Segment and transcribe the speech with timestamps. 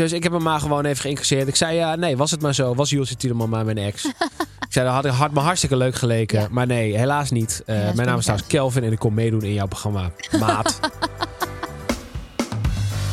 [0.00, 1.48] Dus ik heb hem maar gewoon even geïncasseerd.
[1.48, 2.74] Ik zei, ja, nee, was het maar zo.
[2.74, 4.04] Was Julesje Tiedeman maar mijn ex.
[4.68, 6.40] ik zei, dat had, had me hartstikke leuk geleken.
[6.40, 6.46] Ja.
[6.50, 7.62] Maar nee, helaas niet.
[7.66, 10.80] Eh, Helaas mijn naam is trouwens Kelvin en ik kom meedoen in jouw programma Maat.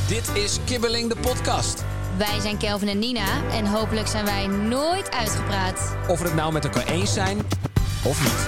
[0.07, 1.83] Dit is Kibbeling de podcast.
[2.17, 5.95] Wij zijn Kelvin en Nina en hopelijk zijn wij nooit uitgepraat.
[6.07, 7.37] Of we het nou met elkaar eens zijn
[8.03, 8.47] of niet.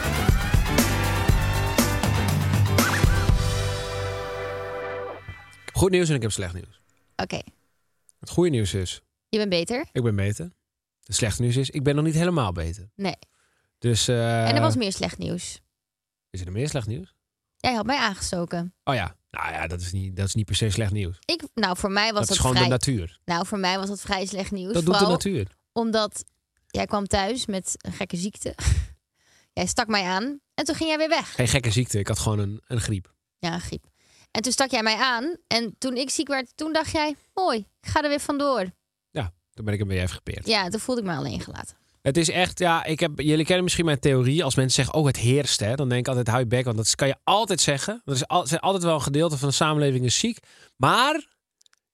[5.74, 6.82] Goed nieuws en ik heb slecht nieuws.
[7.16, 7.42] Oké,
[8.20, 9.86] Het goede nieuws is, je bent beter?
[9.92, 10.52] ik ben beter.
[11.04, 12.90] Het slechte nieuws is, ik ben nog niet helemaal beter.
[12.96, 13.18] Nee.
[13.78, 15.62] Dus, eh, en er was meer slecht nieuws.
[16.30, 17.16] Is er meer slecht nieuws?
[17.58, 18.74] Jij had mij aangestoken.
[18.84, 21.20] Oh ja, nou ja, dat is niet, dat is niet per se slecht nieuws.
[21.26, 22.68] Ik, nou, voor mij was Dat dat, is gewoon vrij...
[22.68, 23.20] de natuur.
[23.26, 24.74] Nou, voor mij was dat vrij slecht nieuws.
[24.74, 25.48] Dat doet de natuur.
[25.72, 26.26] Omdat
[26.68, 28.56] jij kwam thuis met een gekke ziekte.
[29.54, 31.36] jij stak mij aan en toen ging jij weer weg.
[31.36, 33.14] Geen gekke ziekte, ik had gewoon een, een griep.
[33.40, 33.86] Ja, een griep.
[34.32, 37.58] En toen stak jij mij aan en toen ik ziek werd, toen dacht jij, mooi,
[37.58, 38.72] ik ga er weer vandoor.
[39.12, 40.48] Ja, toen ben ik hem weer even gepeerd.
[40.48, 41.78] Ja, toen voelde ik me alleen gelaten.
[42.02, 44.44] Het is echt, ja, ik heb, jullie kennen misschien mijn theorie.
[44.44, 46.66] Als mensen zeggen, oh, het heerst, hè, dan denk ik altijd, hou je bek.
[46.66, 48.02] Want dat kan je altijd zeggen.
[48.06, 50.40] Er is al, zijn altijd wel een gedeelte van de samenleving is ziek.
[50.76, 51.28] Maar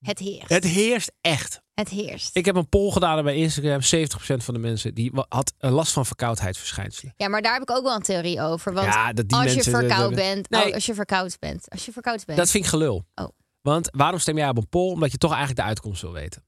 [0.05, 0.49] Het heerst.
[0.49, 1.61] het heerst echt.
[1.73, 2.35] Het heerst.
[2.35, 3.79] Ik heb een poll gedaan bij Instagram.
[3.81, 7.13] 70% van de mensen die had een last van verkoudheidsverschijnselen.
[7.17, 8.73] Ja, maar daar heb ik ook wel een theorie over.
[8.73, 10.67] Want Ja, dat die als je verkoud bent, Nee.
[10.67, 12.37] oh, als je verkoud bent, als je verkoud bent.
[12.37, 13.05] Dat vind ik gelul.
[13.15, 13.27] Oh.
[13.61, 14.91] Want waarom stem jij op een poll?
[14.91, 16.45] Omdat je toch eigenlijk de uitkomst wil weten.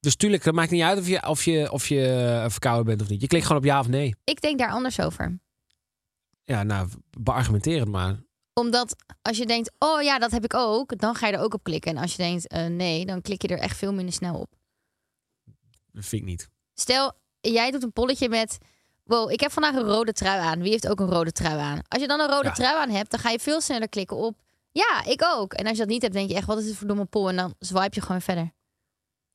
[0.00, 2.06] Dus tuurlijk, het maakt niet uit of je, of je, of je
[2.42, 3.20] eh, verkouden bent of niet.
[3.20, 4.14] Je klikt gewoon op ja of nee.
[4.24, 5.40] Ik denk daar anders over.
[6.44, 6.88] Ja, nou,
[7.18, 8.16] beargumenteer het maar.
[8.60, 11.54] Omdat als je denkt, oh ja, dat heb ik ook, dan ga je er ook
[11.54, 11.90] op klikken.
[11.96, 14.50] En als je denkt, eh, nee, dan klik je er echt veel minder snel op.
[15.92, 16.48] Dat vind ik niet.
[16.74, 18.58] Stel, jij doet een polletje met,
[19.04, 20.60] wow, ik heb vandaag een rode trui aan.
[20.62, 21.80] Wie heeft ook een rode trui aan?
[21.88, 22.52] Als je dan een rode Ja.
[22.54, 24.38] trui aan hebt, dan ga je veel sneller klikken op,
[24.72, 25.52] ja, ik ook.
[25.52, 27.28] En als je dat niet hebt, denk je echt, wat is dit voor domme poll?
[27.28, 28.52] En dan swipe je gewoon verder.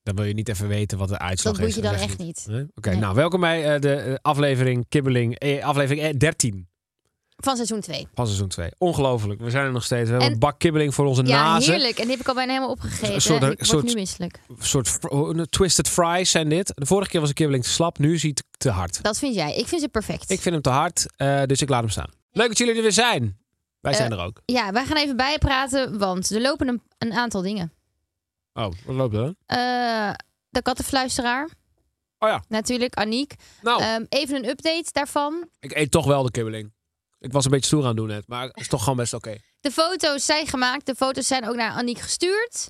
[0.04, 1.84] Dan wil je niet even weten wat de uitslag Dat boeit is.
[1.84, 2.46] je dan echt niet.
[2.76, 3.00] Oké, Nee.
[3.00, 6.70] nou welkom bij eh, de eh, aflevering Kibbeling, eh, aflevering eh, 13
[7.38, 8.08] Van seizoen 2.
[8.14, 8.70] van seizoen 2.
[8.78, 10.04] Ongelooflijk, we zijn er nog steeds.
[10.04, 11.74] We hebben En- een bak kibbeling voor onze Ja, nazen.
[11.74, 11.96] heerlijk.
[11.98, 13.22] En die heb ik al bijna helemaal opgegeten.
[13.22, 14.40] Soort- ik word soort- nu misselijk.
[14.48, 16.72] Een soort twisted fries zijn dit.
[16.76, 19.04] De vorige keer was een kibbeling te slap, nu is hij te, hard.
[19.04, 19.56] Dat vind jij.
[19.56, 20.30] Ik vind ze perfect.
[20.30, 22.10] Ik vind hem te hard, eh, dus ik laat hem staan.
[22.32, 23.38] Leuk dat jullie er weer zijn.
[23.80, 24.42] Wij zijn Eh, er ook.
[24.46, 27.74] Ja, wij gaan even bijpraten, want er lopen een, een aantal dingen.
[28.54, 29.22] Oh, wat loopt er?
[29.22, 29.36] dan?
[29.46, 30.14] Eh,
[30.50, 31.50] de kattenfluisteraar.
[32.20, 33.34] Oh ja, Natuurlijk, Aniek.
[33.62, 35.48] nou, Ehm, even een update daarvan.
[35.60, 36.74] ik eet toch wel de kibbeling.
[37.20, 39.14] Ik was een beetje stoer aan het doen net, maar het is toch gewoon best
[39.14, 39.38] oké.
[39.60, 40.86] De foto's zijn gemaakt.
[40.86, 42.70] De foto's zijn ook naar Aniek gestuurd.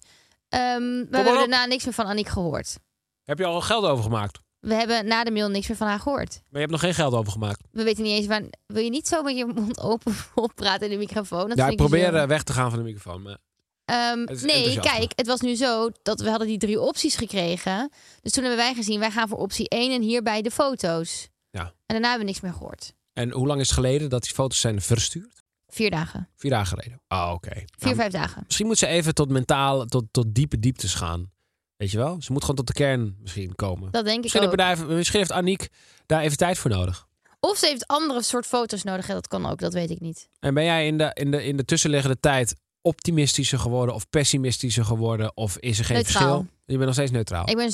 [0.50, 1.40] Ehm, we hebben op.
[1.40, 2.78] daarna niks meer van Aniek gehoord.
[3.24, 4.40] Heb je al geld overgemaakt?
[4.60, 6.30] We hebben na de mail niks meer van haar gehoord.
[6.30, 7.62] Maar je hebt nog geen geld overgemaakt.
[7.72, 8.42] We weten niet eens waar.
[8.66, 11.50] Wil je niet zo met je mond open oppraten in de microfoon?
[11.50, 13.22] Dat ja, ik probeer eh, weg te gaan van de microfoon.
[13.22, 13.38] Maar...
[13.86, 17.90] Ehm, nee, kijk, het was nu zo dat we hadden die drie opties gekregen.
[18.22, 21.30] Dus toen hebben wij gezien, wij gaan voor optie 1 en hierbij de foto's.
[21.50, 21.62] Ja.
[21.62, 22.94] En daarna hebben we niks meer gehoord.
[23.16, 25.44] En hoe lang is het geleden dat die foto's zijn verstuurd?
[25.68, 26.30] Vier dagen.
[26.36, 27.02] Vier dagen geleden.
[27.08, 27.54] Ah, oké.
[27.56, 28.44] Vier, Nou, vijf dagen.
[28.46, 31.32] Misschien moet ze even tot mentaal, tot, tot diepe dieptes gaan.
[31.78, 32.22] Weet je wel?
[32.22, 33.92] Ze moet gewoon tot de kern misschien komen.
[33.92, 34.48] Dat denk ik Misschien, ook.
[34.48, 35.68] hebben daar even- misschien heeft Aniek
[36.06, 37.08] daar even tijd voor nodig.
[37.40, 39.06] Of ze heeft andere soort foto's nodig.
[39.06, 40.30] Dat kan ook, dat weet ik niet.
[40.40, 44.86] En ben jij in de, in de, in de tussenliggende tijd optimistischer geworden of pessimistischer
[44.86, 45.38] geworden?
[45.38, 46.22] Of is er geen Neutraal.
[46.22, 46.48] verschil?
[46.66, 47.50] Je bent nog steeds neutraal.
[47.50, 47.72] Ik ben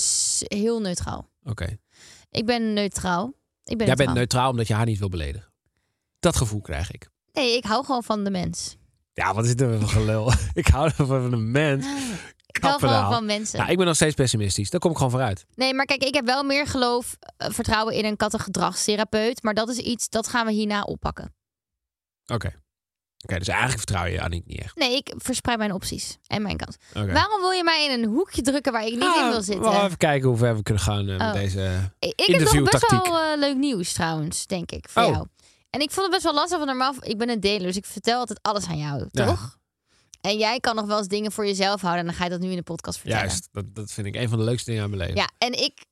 [0.60, 1.28] heel neutraal.
[1.44, 1.78] Oké.
[2.32, 3.34] Ik ben neutraal.
[3.64, 4.06] Ik ben Jij neutraal.
[4.06, 5.52] bent neutraal omdat je haar niet wil beledigen.
[6.20, 7.10] Dat gevoel krijg ik.
[7.34, 8.78] Nee, ik hou gewoon van de mens.
[9.14, 10.32] Ja, wat is dit voor gelul?
[10.54, 11.86] ik hou van een mens.
[12.46, 13.60] Ik hou gewoon van mensen.
[13.60, 14.70] Ja, ik ben nog steeds pessimistisch.
[14.70, 15.46] Daar kom ik gewoon vooruit.
[15.56, 19.44] Nee, maar kijk, ik heb wel meer geloof, eh, vertrouwen in een kattengedragstherapeut.
[19.44, 21.34] Maar dat is iets, dat gaan we hierna oppakken.
[22.26, 22.54] Oké.
[23.24, 24.76] Oké, dus eigenlijk vertrouw je Aniek niet echt.
[24.76, 26.78] Nee, ik verspreid mijn opties en mijn kant.
[26.96, 27.12] Oké.
[27.14, 29.60] Waarom wil je mij in een hoekje drukken waar ik niet in wil Ah, zitten?
[29.62, 31.34] We gaan even kijken hoe ver we kunnen gaan eh, met Oh.
[31.34, 31.92] deze...
[32.00, 35.12] Ik ik heb nog best wel eh, leuk nieuws trouwens, denk ik, voor Oh.
[35.12, 35.28] jou.
[35.70, 37.86] En ik vond het best wel lastig, want normaal, ik ben een deler, dus ik
[37.86, 39.26] vertel altijd alles aan jou, Ja.
[39.26, 39.60] toch?
[40.22, 42.40] En jij kan nog wel eens dingen voor jezelf houden en dan ga je dat
[42.40, 43.26] nu in de podcast vertellen.
[43.26, 45.16] Juist, dat, dat vind ik een van de leukste dingen aan mijn leven.
[45.22, 45.86] Ja, en ik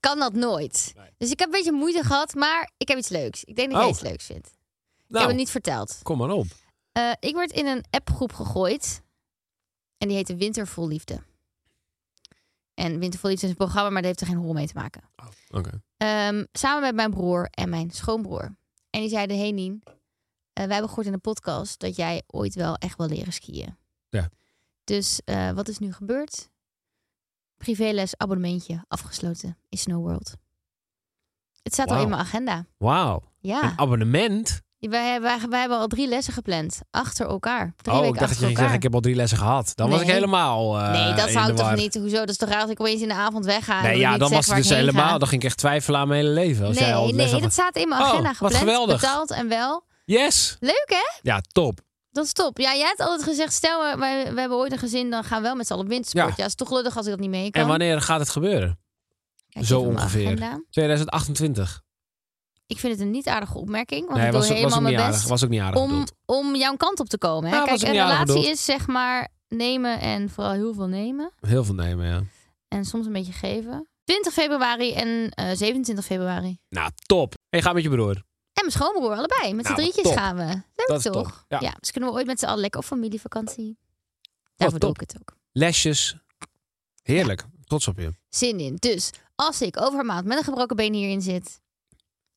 [0.00, 0.92] kan dat nooit.
[0.96, 1.06] Nee.
[1.18, 3.44] Dus ik heb een beetje moeite gehad, maar ik heb iets leuks.
[3.44, 3.82] Ik denk dat Oh.
[3.84, 4.46] jij iets leuks vindt.
[4.46, 4.52] Ik
[5.08, 5.98] nou, heb het niet verteld.
[6.02, 6.46] kom maar op.
[6.96, 9.02] Eh, ik werd in een appgroep gegooid.
[9.98, 11.22] En die heette Winter vol Liefde.
[12.74, 14.74] En Winter vol Liefde is een programma, maar dat heeft er geen hol mee te
[14.74, 15.02] maken.
[15.50, 15.82] Oké.
[15.96, 18.56] Ehm, samen met mijn broer en mijn schoonbroer.
[18.90, 19.92] En die zeiden, hey Nien, eh,
[20.52, 23.76] wij hebben gehoord in de podcast dat jij ooit wel echt wil leren skiën.
[24.08, 24.28] Ja.
[24.84, 26.50] Dus eh, wat is nu gebeurd?
[27.56, 30.36] Privéles abonnementje afgesloten in Snow World.
[31.62, 32.66] Het staat al in mijn agenda.
[32.76, 33.22] Wauw.
[33.38, 34.64] Ja, Een abonnement?
[34.78, 36.80] Wij, wij, wij hebben al drie lessen gepland.
[36.90, 37.74] Achter elkaar.
[37.76, 39.72] Drie oh, ik dacht dat je ging zeggen, ik heb al drie lessen gehad.
[39.74, 40.14] Dan was ik Nee.
[40.14, 41.94] helemaal eh, nee, dat ik toch niet.
[41.94, 42.16] Hoezo?
[42.18, 43.82] Dat is toch raar dat ik opeens in de avond wegga.
[43.82, 45.08] Nee, ja, dan was het dus helemaal...
[45.08, 45.18] ga.
[45.18, 46.66] Dan ging ik echt twijfelen aan mijn hele leven.
[46.66, 49.00] Als jij al Nee, nee, had- dat staat in mijn Oh, agenda wat gepland, geweldig.
[49.00, 49.84] betaald en wel.
[50.04, 50.56] Yes!
[50.60, 51.18] Leuk hè?
[51.30, 51.80] Ja, top.
[52.10, 52.58] Dat is top.
[52.58, 55.38] Ja, jij hebt altijd gezegd, stel we, wij, we hebben ooit een gezin, dan gaan
[55.38, 56.28] we wel met z'n allen op wintersport.
[56.28, 56.34] Ja.
[56.36, 56.44] Ja.
[56.44, 57.62] is toch lullig als ik dat niet mee kan.
[57.62, 58.78] En wanneer gaat het gebeuren?
[59.48, 60.26] Kijk Zo ongeveer.
[60.26, 60.60] agenda.
[60.70, 61.82] 2028.
[62.66, 64.88] Ik vind het een niet aardige opmerking, want nee, ik doe was, was helemaal niet
[64.90, 65.16] mijn aardig.
[65.16, 66.12] best Was ook niet aardig om, bedoeld.
[66.24, 67.50] om jouw kant op te komen.
[67.50, 67.56] Hè?
[67.56, 68.46] Ja, was Kijk, een aardig relatie bedoeld.
[68.54, 71.32] is zeg maar nemen en vooral heel veel nemen.
[71.40, 72.22] Heel veel nemen, ja.
[72.68, 73.88] En soms een beetje geven.
[74.04, 76.58] 20 februari en eh 27 februari.
[76.68, 77.34] Nou, top.
[77.50, 78.14] En je gaat met je broer.
[78.14, 78.24] En
[78.64, 79.54] mijn schoonbroer, allebei.
[79.54, 80.16] Met z'n Nou, drietjes top.
[80.16, 80.44] gaan we.
[80.44, 81.44] Leuk Dat is toch?
[81.48, 81.74] top, ja.
[81.80, 83.78] dus kunnen we ooit met z'n allen lekker op familievakantie.
[84.56, 85.36] Daarvoor doe ik het ook.
[85.52, 86.16] Lesjes.
[87.02, 87.44] Heerlijk.
[87.64, 88.12] Trots op je.
[88.28, 88.76] Zin in.
[88.78, 91.60] Dus als ik over een maand met een gebroken been hierin zit...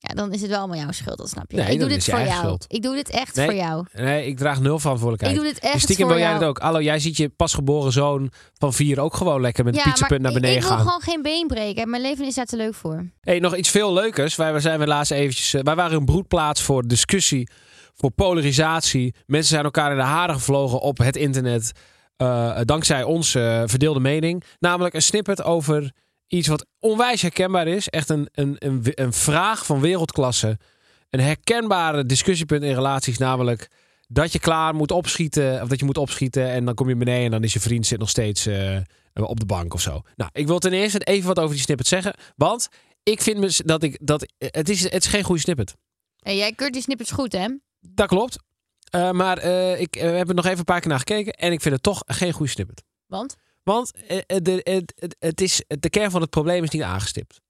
[0.01, 1.57] Ja, dan is het wel allemaal jouw schuld, dat snap je.
[1.57, 2.31] Nee, ik doe dit voor jou.
[2.31, 2.65] schuld.
[2.67, 3.85] Ik doe dit echt Nee, voor jou.
[3.93, 5.35] Nee, ik draag nul verantwoordelijkheid.
[5.37, 6.41] Ik doe dit echt En stiekem voor wil jij jou.
[6.43, 6.57] het ook.
[6.63, 10.31] Hallo, jij ziet je pasgeboren zoon van vier ook gewoon lekker met een pizzapunt naar
[10.31, 10.85] ik- beneden ik wil gaan.
[10.85, 11.89] gewoon geen been breken.
[11.89, 13.09] Mijn leven is daar te leuk voor.
[13.21, 14.35] Hey, nog iets veel leukers.
[14.35, 15.53] Wij zijn we laatst eventjes.
[15.53, 17.49] eh, wij waren een broedplaats voor discussie,
[17.95, 19.13] voor polarisatie.
[19.25, 21.71] Mensen zijn elkaar in de haren gevlogen op het internet.
[22.17, 24.43] eh, dankzij onze eh, verdeelde mening.
[24.59, 25.91] Namelijk een snippet over
[26.29, 27.89] iets wat onwijs herkenbaar is.
[27.89, 30.57] Echt een, een, een, een vraag van wereldklasse.
[31.09, 33.17] Een herkenbare discussiepunt in relaties.
[33.17, 33.67] Namelijk
[34.07, 35.61] dat je klaar moet opschieten.
[35.61, 36.49] Of dat je moet opschieten.
[36.49, 38.77] En dan kom je beneden en dan is je vriend zit nog steeds eh,
[39.13, 40.01] op de bank of zo.
[40.15, 42.13] Nou, ik wil ten eerste even wat over die snippet zeggen.
[42.35, 42.69] Want
[43.03, 45.75] ik vind dat ik dat het is het is geen goede snippet.
[46.19, 47.47] En jij keurt die snippets goed, hè?
[47.79, 48.37] Dat klopt.
[48.89, 51.61] Eh, maar eh, ik heb er nog even een paar keer naar gekeken en ik
[51.61, 52.83] vind het toch geen goede snippet.
[53.05, 53.35] Want?
[53.63, 54.83] Want eh, eh, de,
[55.19, 57.41] het, is, de kern van het probleem is niet aangestipt.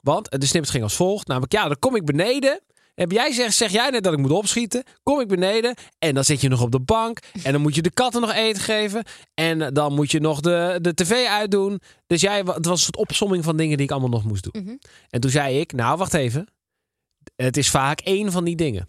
[0.00, 1.26] Want de snippet ging als volgt.
[1.26, 2.60] Namelijk, ja, dan kom ik beneden.
[2.94, 4.84] Heb jij zeg, zeg jij net dat ik moet opschieten?
[5.02, 7.18] Kom ik beneden en dan zit je nog op de bank.
[7.42, 9.04] En dan moet je de katten nog eten geven.
[9.34, 11.80] En dan moet je nog de, de tv uitdoen.
[12.06, 14.62] Dus jij, het was een soort opsomming van dingen die ik allemaal nog moest doen.
[14.62, 14.76] Mhm.
[15.08, 16.46] En toen zei ik, nou wacht even.
[17.36, 18.88] Het is vaak één van die dingen.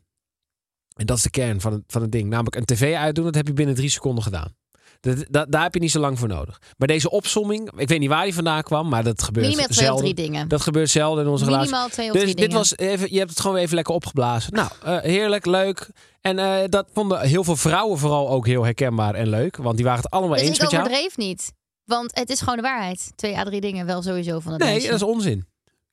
[0.95, 2.29] En dat is de kern van het, van het ding.
[2.29, 4.55] Namelijk een tv uitdoen, dat heb je binnen drie seconden gedaan.
[5.01, 6.61] Dat, dat, daar heb je niet zo lang voor nodig.
[6.77, 9.77] Maar deze opsomming, ik weet niet waar die vandaan kwam, maar dat gebeurt Minimaal twee
[9.79, 10.03] of zelden.
[10.13, 10.47] drie dingen.
[10.47, 11.65] Dat gebeurt zelden in onze relatie.
[11.65, 12.57] Minimaal twee of Dus drie dit dingen.
[12.57, 14.53] was even, je hebt het gewoon even lekker opgeblazen.
[14.53, 15.89] Nou, eh, heerlijk, leuk.
[16.21, 19.57] En eh, dat vonden heel veel vrouwen vooral ook heel herkenbaar en leuk.
[19.57, 20.83] Want die waren het allemaal dus eens ik met jou.
[20.83, 21.53] overdreef niet.
[21.85, 23.11] Want het is gewoon de waarheid.
[23.15, 24.87] Twee à drie dingen wel sowieso van het Nee, meisje.
[24.87, 25.45] dat is onzin.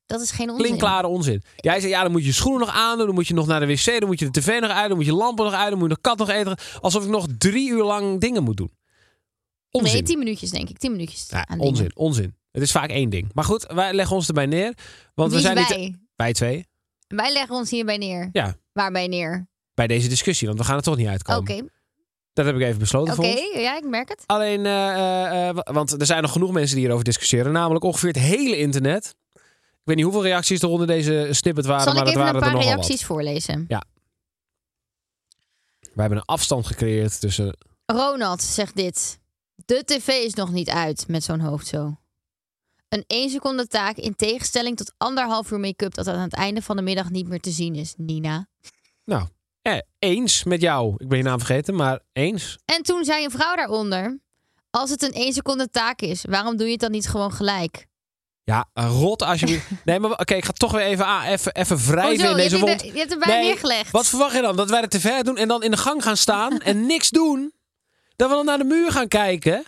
[0.06, 0.64] Dat is geen onzin.
[0.64, 1.42] Klinkklare onzin.
[1.56, 3.06] Jij zei, ja, dan moet je je schoenen nog aandoen.
[3.06, 3.84] Dan moet je nog naar de wc.
[3.98, 4.88] Dan moet je de tv nog uit.
[4.88, 5.70] Dan moet je lampen nog uit.
[5.70, 6.56] Dan moet je de kat nog eten.
[6.80, 8.70] Alsof ik nog drie uur lang dingen moet doen.
[9.74, 9.92] Onzin.
[9.92, 10.78] Nee, tien minuutjes denk ik.
[10.78, 11.64] Tien minuutjes Ja, aan dingen.
[11.72, 12.36] onzin, onzin.
[12.50, 13.30] Het is vaak één ding.
[13.34, 14.74] Maar goed, wij leggen ons erbij neer.
[15.14, 15.76] Want Wie we zijn wij?
[15.78, 15.96] niet...
[16.16, 16.66] Wij twee.
[17.08, 18.28] Wij leggen ons hierbij neer.
[18.32, 19.48] Ja, Waarbij neer?
[19.74, 20.46] bij deze discussie.
[20.46, 21.72] Want we gaan er toch niet Oké, uitkomen.
[22.32, 23.26] Dat heb ik even besloten oké.
[23.60, 24.22] Ja, ik merk het.
[24.26, 27.52] Alleen, eh, eh, eh, wa- want er zijn nog genoeg mensen die hierover discussiëren.
[27.52, 29.16] Namelijk ongeveer het hele internet.
[29.32, 29.40] Ik
[29.84, 31.82] weet niet hoeveel reacties er onder deze snippet waren.
[31.84, 33.64] Zal maar ik even waren een paar reacties voorlezen?
[35.94, 37.56] We hebben een afstand gecreëerd tussen...
[37.86, 39.19] Ronald zegt dit.
[39.55, 41.96] De tv is nog niet uit met zo'n hoofd zo.
[42.89, 46.77] Een 1 seconde taak in tegenstelling tot anderhalf uur make-up dat aan het einde van
[46.77, 47.94] de middag niet meer te zien is.
[47.96, 48.46] Nina.
[49.05, 49.27] Nou,
[49.63, 50.94] eh, eens met jou.
[50.99, 52.58] Ik ben je naam vergeten, maar eens.
[52.65, 54.19] En toen zei een vrouw daaronder.
[54.70, 57.87] Als het een 1 seconde taak is, waarom doe je het dan niet gewoon gelijk?
[58.44, 59.67] Ja, rot alsjeblieft.
[59.84, 62.31] Nee, maar oké, ik ga toch weer even, aan, even, even wrijven Hoezo?
[62.31, 62.81] in deze je, hebt wond.
[62.82, 63.91] er- je hebt erbij Nee, neergelegd.
[63.91, 64.56] Wat verwacht je dan?
[64.56, 67.53] Dat wij de tv doen en dan in de gang gaan staan en niks doen?
[68.16, 69.64] Dat we dan naar de muur gaan kijken?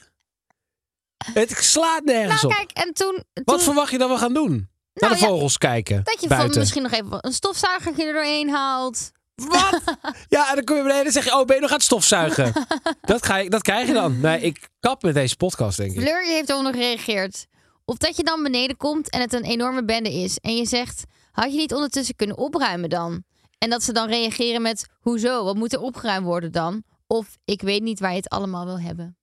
[1.32, 2.66] Het slaat nergens nou op.
[2.66, 3.24] kijk, en toen...
[3.44, 4.68] Wat verwacht je dat we gaan doen?
[5.00, 6.00] naar de ja, vogels kijken.
[6.04, 6.60] dat je van buiten.
[6.60, 9.10] misschien nog even een stofzuigertje er doorheen haalt.
[9.34, 9.80] Wat?
[10.28, 11.84] ja, en dan kom je beneden en zeg je, oh, ben je nog aan het
[11.84, 12.52] stofzuigen?
[13.00, 14.20] dat, ga je, dat krijg je dan.
[14.20, 16.00] Nee, ik kap met deze podcast, denk ik.
[16.00, 17.46] Fleur heeft eronder gereageerd.
[17.84, 20.38] Of dat je dan beneden komt en het een enorme bende is.
[20.38, 23.24] En je zegt, had je niet ondertussen kunnen opruimen dan?
[23.58, 25.44] En dat ze dan reageren met, hoezo?
[25.44, 26.82] Wat moet er opgeruimd worden dan?
[27.06, 29.16] Of, ik weet niet waar je het allemaal wil hebben.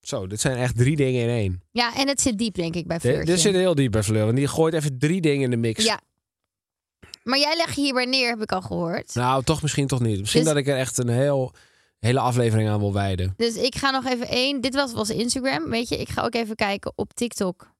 [0.00, 1.62] Zo, dit zijn echt drie dingen in één.
[1.72, 3.24] Ja, en het zit diep denk ik bij Fleurtje.
[3.24, 4.24] dit zit heel diep bij Fleur.
[4.24, 5.84] Want die gooit even drie dingen in de mix.
[5.84, 6.00] Ja.
[7.22, 9.14] Maar jij legt je hierbij neer, heb ik al gehoord.
[9.14, 10.18] Nou, toch misschien toch niet.
[10.20, 11.52] Misschien Dus- dat ik er echt een heel,
[11.98, 13.34] hele aflevering aan wil wijden.
[13.36, 14.60] Dus ik ga nog even één.
[14.60, 15.70] Dit was, was Instagram.
[15.70, 17.72] Weet je, ik ga ook even kijken op TikTok.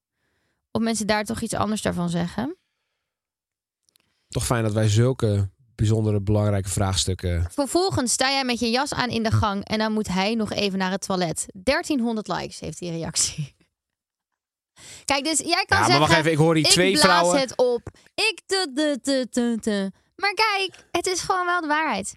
[0.71, 2.57] Of mensen daar toch iets anders daarvan zeggen.
[4.27, 7.47] Toch fijn dat wij zulke bijzondere belangrijke vraagstukken...
[7.51, 10.51] Vervolgens sta jij met je jas aan in de gang en dan moet hij nog
[10.53, 11.45] even naar het toilet.
[11.53, 13.55] 1300 likes heeft die reactie.
[15.05, 15.99] Kijk, dus jij kan Ja, maar zeggen...
[15.99, 17.39] wacht even, ik hoor die ik twee blaas vrouwen...
[17.39, 17.81] het op.
[18.15, 19.91] Ik de de de de de.
[20.15, 22.15] Maar kijk, het is gewoon wel de waarheid.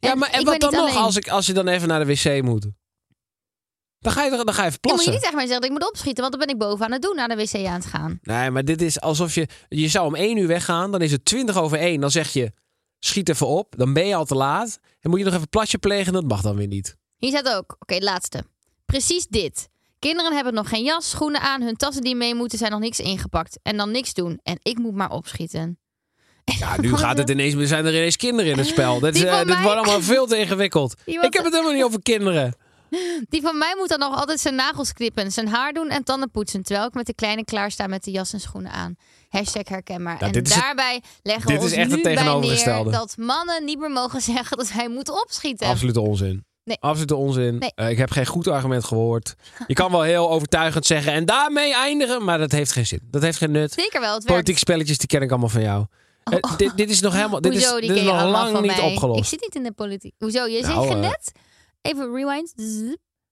[0.00, 2.14] Ja, En maar en wat dan nog als, ik, als je dan even naar de
[2.14, 2.66] wc moet?
[4.00, 5.04] Dan ga je, dan ga je even Dan moet plassen.
[5.04, 6.92] je niet tegen mij zeggen dat ik moet opschieten, want dan ben ik boven aan
[6.92, 8.18] het doen naar de wc aan het gaan.
[8.22, 9.48] Nee, maar dit is alsof je...
[9.68, 12.00] Je zou om één uur weggaan, dan is het twintig over één.
[12.00, 12.52] Dan zeg je,
[12.98, 13.74] schiet even op.
[13.76, 14.78] Dan ben je al te laat.
[15.00, 16.96] En moet je nog even plasje plegen, dat mag dan weer niet.
[17.16, 18.44] Hier staat ook, oké, laatste.
[18.86, 19.68] Precies dit.
[19.98, 22.98] Kinderen hebben nog geen jas, schoenen aan, hun tassen die mee moeten zijn nog niks
[23.00, 23.58] ingepakt.
[23.62, 24.40] En dan niks doen.
[24.42, 25.78] En ik moet maar opschieten.
[26.58, 27.54] Ja, nu gaat het ineens...
[27.54, 29.00] Er zijn er ineens kinderen in het spel.
[29.00, 30.94] Dit, is, eh, dit mij- wordt allemaal veel te ingewikkeld.
[31.04, 32.54] Ik heb het helemaal niet over kinderen.
[33.28, 36.30] Die van mij moet dan nog altijd zijn nagels knippen, zijn haar doen en tanden
[36.30, 36.62] poetsen.
[36.62, 38.94] Terwijl ik met de kleine klaarsta met de jas en schoenen aan.
[39.28, 40.16] Hashtag herkenbaar.
[40.20, 42.90] Ja, en het- daarbij leggen we ons echt nu bij tegenovergestelde.
[42.90, 45.66] neer dat mannen niet meer mogen zeggen dat zij moeten opschieten.
[45.66, 46.46] Absolute onzin.
[46.64, 46.76] Nee.
[46.80, 47.58] Absolute onzin.
[47.58, 47.72] Nee.
[47.74, 49.34] Eh, ik heb geen goed argument gehoord.
[49.66, 53.00] Je kan wel heel overtuigend zeggen en daarmee eindigen, maar dat heeft geen zin.
[53.10, 53.72] Dat heeft geen nut.
[53.72, 54.26] Zeker wel, het werkt.
[54.26, 55.86] Politieke spelletjes, die ken ik allemaal van jou.
[56.24, 57.40] Eh, dit, dit is nog helemaal.
[57.40, 58.80] Dit Hoezo, is, dit is nog lang niet mij.
[58.92, 59.18] opgelost.
[59.20, 60.14] Ik zit niet in de politiek.
[60.18, 60.44] Hoezo?
[60.46, 61.32] Je Nou, zegt eh, net,
[61.82, 62.52] even rewind.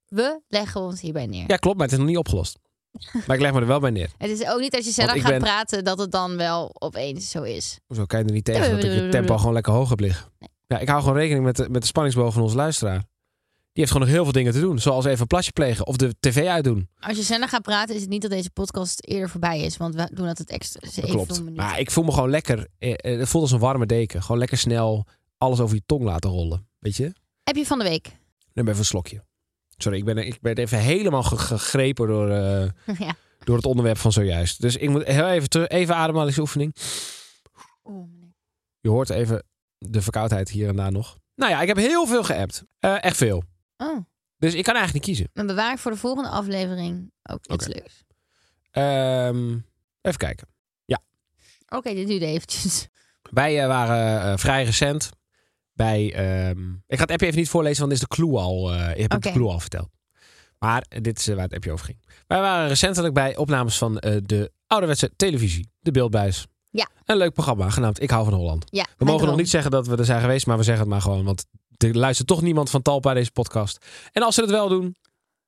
[0.09, 1.45] We leggen ons hierbij neer.
[1.47, 2.59] Ja, klopt, maar het is nog niet opgelost.
[3.27, 4.11] maar ik leg me er wel bij neer.
[4.19, 7.31] Het is ook niet als je ik gaat ben- praten dat het dan wel opeens
[7.31, 7.79] zo is.
[7.95, 10.33] Zo kan je er niet tegen dat ik je tempo gewoon lekker hoog heb liggen.
[10.67, 12.99] Ja, ik hou gewoon rekening met de, met de spanningsboog van onze luisteraar.
[12.99, 14.79] Die heeft gewoon nog heel veel dingen te doen.
[14.79, 16.89] Zoals even een plasje plegen of de tv uitdoen.
[16.99, 19.77] Als je sneller gaat praten is het niet dat deze podcast eerder voorbij is.
[19.77, 20.81] Want we doen altijd extra.
[20.81, 21.55] Dus Dat klopt.
[21.55, 22.69] Maar ik voel me gewoon lekker.
[22.79, 24.23] eh, eh, Het voelt als een warme deken.
[24.23, 25.07] Gewoon lekker snel
[25.39, 26.69] alles over je tong laten rollen.
[26.79, 27.13] Weet je?
[27.45, 28.17] Heb je van de week?
[28.57, 29.23] Neem even een slokje.
[29.77, 32.69] Sorry, ik ben, ik ben even helemaal ge- gegrepen door, eh,
[33.07, 33.15] ja.
[33.45, 34.61] door het onderwerp van zojuist.
[34.61, 35.69] Dus ik moet heel even terug.
[35.69, 36.75] Even ademhalingsoefening.
[37.85, 38.35] Nee.
[38.81, 39.43] Je hoort even
[39.79, 41.17] de verkoudheid hier en daar nog.
[41.35, 42.65] Nou ja, ik heb heel veel geappt.
[42.79, 43.43] Eh, echt veel.
[43.77, 43.99] Oh,
[44.37, 45.31] Dus ik kan eigenlijk niet kiezen.
[45.33, 48.05] dan bewaar ik voor de volgende aflevering ook iets leuks.
[48.71, 49.49] Ehm,
[50.03, 50.49] even kijken.
[51.69, 52.89] Oké, dit duurde eventjes.
[53.31, 55.11] Wij eh, waren vrij recent
[55.77, 56.13] bij...
[56.15, 58.73] ehm, ik ga het appje even niet voorlezen, want is de clue al.
[58.73, 59.29] eh ik heb Oké.
[59.29, 59.89] de clue al verteld.
[60.59, 61.99] Maar dit is eh, waar het appje over ging.
[62.27, 65.71] Wij waren recentelijk bij opnames van eh, de ouderwetse televisie.
[65.81, 66.47] De Beeldbuis.
[66.71, 66.89] Ja.
[67.05, 68.65] Een leuk programma genaamd Ik hou van Holland.
[68.71, 70.93] Ja, We mogen nog niet zeggen dat we er zijn geweest, maar we zeggen het
[70.93, 71.25] maar gewoon.
[71.25, 71.45] Want
[71.77, 73.87] er luistert toch niemand van Talpa deze podcast.
[74.13, 74.97] En als ze het wel doen,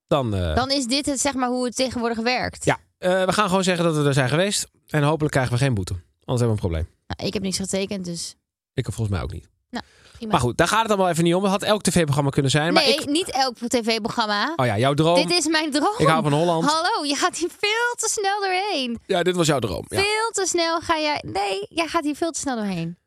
[0.06, 0.30] dan...
[0.30, 2.64] Dan is dit het, zeg maar hoe het tegenwoordig werkt.
[2.64, 4.68] Ja, we gaan gewoon zeggen dat we er zijn geweest.
[4.87, 5.92] En hopelijk krijgen we geen boete.
[5.92, 6.88] Anders hebben we een probleem.
[7.06, 8.37] Nou, ik heb niks getekend, dus
[8.75, 9.49] Ik heb volgens mij ook niet.
[10.18, 10.32] Prima.
[10.32, 11.42] Maar goed, daar gaat het allemaal even niet om.
[11.42, 12.72] Het had elk tv-programma kunnen zijn.
[12.72, 13.06] Maar nee, ik...
[13.06, 14.52] niet elk tv-programma.
[14.56, 15.26] Oh ja, jouw droom.
[15.26, 15.94] Dit is mijn droom.
[15.98, 16.64] Ik hou van Holland.
[16.64, 18.98] Hallo, je gaat hier veel te snel doorheen.
[19.06, 19.84] Ja, dit was jouw droom.
[19.88, 19.96] Ja.
[19.96, 21.25] Veel te snel ga jij.
[21.26, 22.98] Nee, jij gaat hier veel te snel doorheen.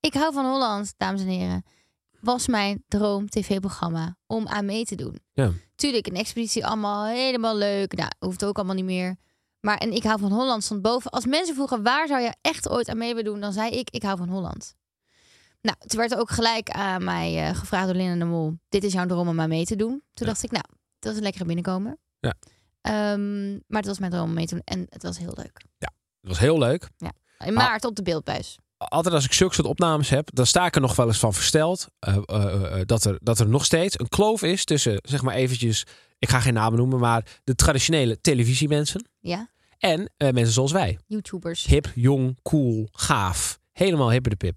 [0.00, 1.64] Ik hou van Holland, dames en heren.
[2.20, 5.18] Was mijn droom tv-programma om aan mee te doen.
[5.32, 5.50] Ja.
[5.76, 7.96] Tuurlijk, een expeditie allemaal helemaal leuk.
[7.96, 9.16] Nou, hoeft ook allemaal niet meer.
[9.60, 11.10] Maar en ik hou van Holland stond boven.
[11.10, 13.90] Als mensen vroegen waar zou je echt ooit aan mee willen doen, dan zei ik
[13.90, 14.74] ik hou van Holland.
[15.62, 18.54] Nou, toen werd er ook gelijk aan mij eh, gevraagd door Linda de Mol.
[18.68, 19.88] Dit is jouw droom om aan mee te doen.
[19.90, 20.32] Toen Ja.
[20.32, 20.64] dacht ik, nou,
[20.98, 21.98] dat is een lekkere binnenkomen.
[22.20, 22.34] Ja.
[22.80, 25.64] Ehm, maar het was mijn droom om mee te doen en het was heel leuk.
[25.78, 26.88] Het was heel leuk.
[27.44, 28.58] In maart op de beeldbuis.
[28.78, 31.34] Altijd als ik zulke soort opnames heb, dan sta ik er nog wel eens van
[31.34, 31.86] versteld.
[31.98, 35.86] eh, eh, dat, er, dat er nog steeds een kloof is tussen, zeg maar eventjes,
[36.18, 39.08] ik ga geen namen noemen, maar de traditionele televisiemensen.
[39.20, 40.98] Ja, En mensen zoals wij.
[41.06, 41.64] YouTubers.
[41.64, 43.58] Hip, jong, cool, gaaf.
[43.72, 44.56] Helemaal hippe de pip.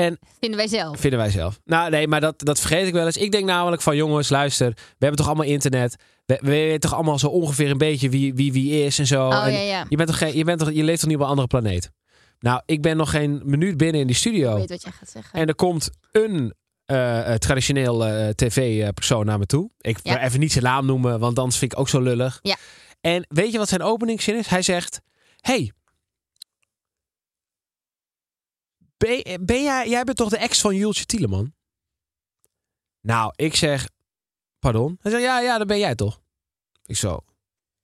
[0.00, 1.00] En Vinden wij zelf.
[1.00, 1.60] Vinden wij zelf.
[1.64, 3.16] Nou, nee, maar dat, dat vergeet ik wel eens.
[3.16, 4.68] Ik denk namelijk van, jongens, luister.
[4.74, 5.96] We hebben toch allemaal internet.
[6.26, 9.26] We, we weten toch allemaal zo ongeveer een beetje wie wie, wie is en zo.
[9.28, 9.86] Oh en ja, ja.
[9.88, 11.90] Je, bent toch geen, je, bent toch, je leeft toch niet op een andere planeet?
[12.38, 14.54] Nou, ik ben nog geen minuut binnen in die Ik studio.
[14.54, 15.40] weet wat jij gaat zeggen.
[15.40, 16.54] En er komt een
[16.84, 19.70] eh, eh, traditioneel eh, tv-persoon naar me toe.
[19.80, 20.12] Ik Ja.
[20.14, 22.38] wil even niet zijn naam noemen, want anders vind ik ook zo lullig.
[22.42, 22.56] Ja.
[23.00, 24.46] En weet je wat zijn openingszin is?
[24.46, 25.00] Hij zegt:
[25.40, 25.72] Hey,
[29.00, 31.52] ben, ben jij, jij bent toch de ex van Jultje Tieleman?
[33.00, 33.88] Nou, ik zeg:
[34.58, 34.98] Pardon?
[35.00, 36.20] Hij zegt: Ja, ja, dat ben jij toch?
[36.86, 37.18] Ik zo.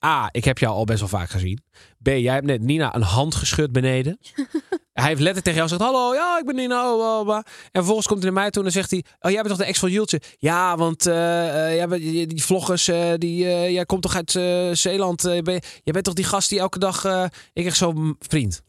[0.05, 1.63] A, ik heb jou al best wel vaak gezien.
[2.03, 4.19] B, jij hebt net Nina een hand geschud beneden.
[4.93, 6.93] hij heeft letterlijk tegen jou gezegd: Hallo, ja, ik ben Nina.
[6.93, 7.37] Oh, oh, oh.
[7.37, 9.59] En vervolgens komt hij naar mij toe en dan zegt hij: Oh, jij bent toch
[9.59, 10.21] de ex van Jultje?
[10.39, 14.35] Ja, want eh, eh, jij bent, die, vloggers, eh, die, eh, jij komt toch uit
[14.35, 15.25] eh, Zeeland?
[15.25, 17.05] eh, ben, jij bent toch die gast die elke dag.
[17.05, 18.63] eh, ik zeg zo, "M, vriend,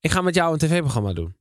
[0.00, 1.36] ik ga met jou een tv-programma doen.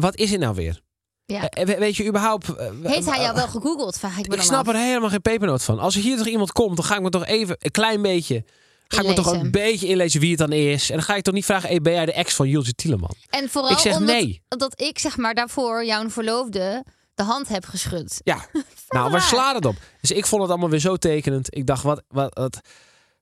[0.00, 0.80] Wat is het nou weer?
[1.26, 1.48] Ja.
[1.48, 2.48] Eh, we- weet je überhaupt...
[2.56, 3.98] eh, Heeft hij eh, jou wel gegoogeld?
[3.98, 4.74] Vraag ik me Ik snap af.
[4.74, 5.78] er helemaal geen pepernoot van.
[5.78, 8.44] Als er hier toch iemand komt, dan ga ik me toch even een klein beetje...
[8.88, 10.90] Ga ik me toch een beetje inlezen wie het dan is.
[10.90, 13.14] En dan ga ik toch niet vragen, hey, ben jij de ex van Jultje Tieleman?
[13.30, 14.42] En vooral Ik zeg omdat nee.
[14.48, 16.84] dat ik zeg maar daarvoor jouw verloofde
[17.14, 18.20] de hand heb geschud.
[18.24, 18.46] Ja,
[18.88, 19.74] nou, waar slaat het op?
[20.00, 21.56] Dus ik vond het allemaal weer zo tekenend.
[21.56, 22.60] Ik dacht, wat, wat, wat,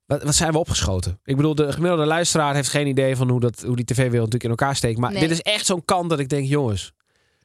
[0.06, 1.20] wat, wat zijn we opgeschoten?
[1.24, 4.44] Ik bedoel, de gemiddelde luisteraar heeft geen idee van hoe, dat, hoe die tv-wereld natuurlijk
[4.44, 4.98] in elkaar steekt.
[4.98, 5.20] Maar Nee.
[5.20, 6.92] dit is echt zo'n kant dat ik denk, jongens.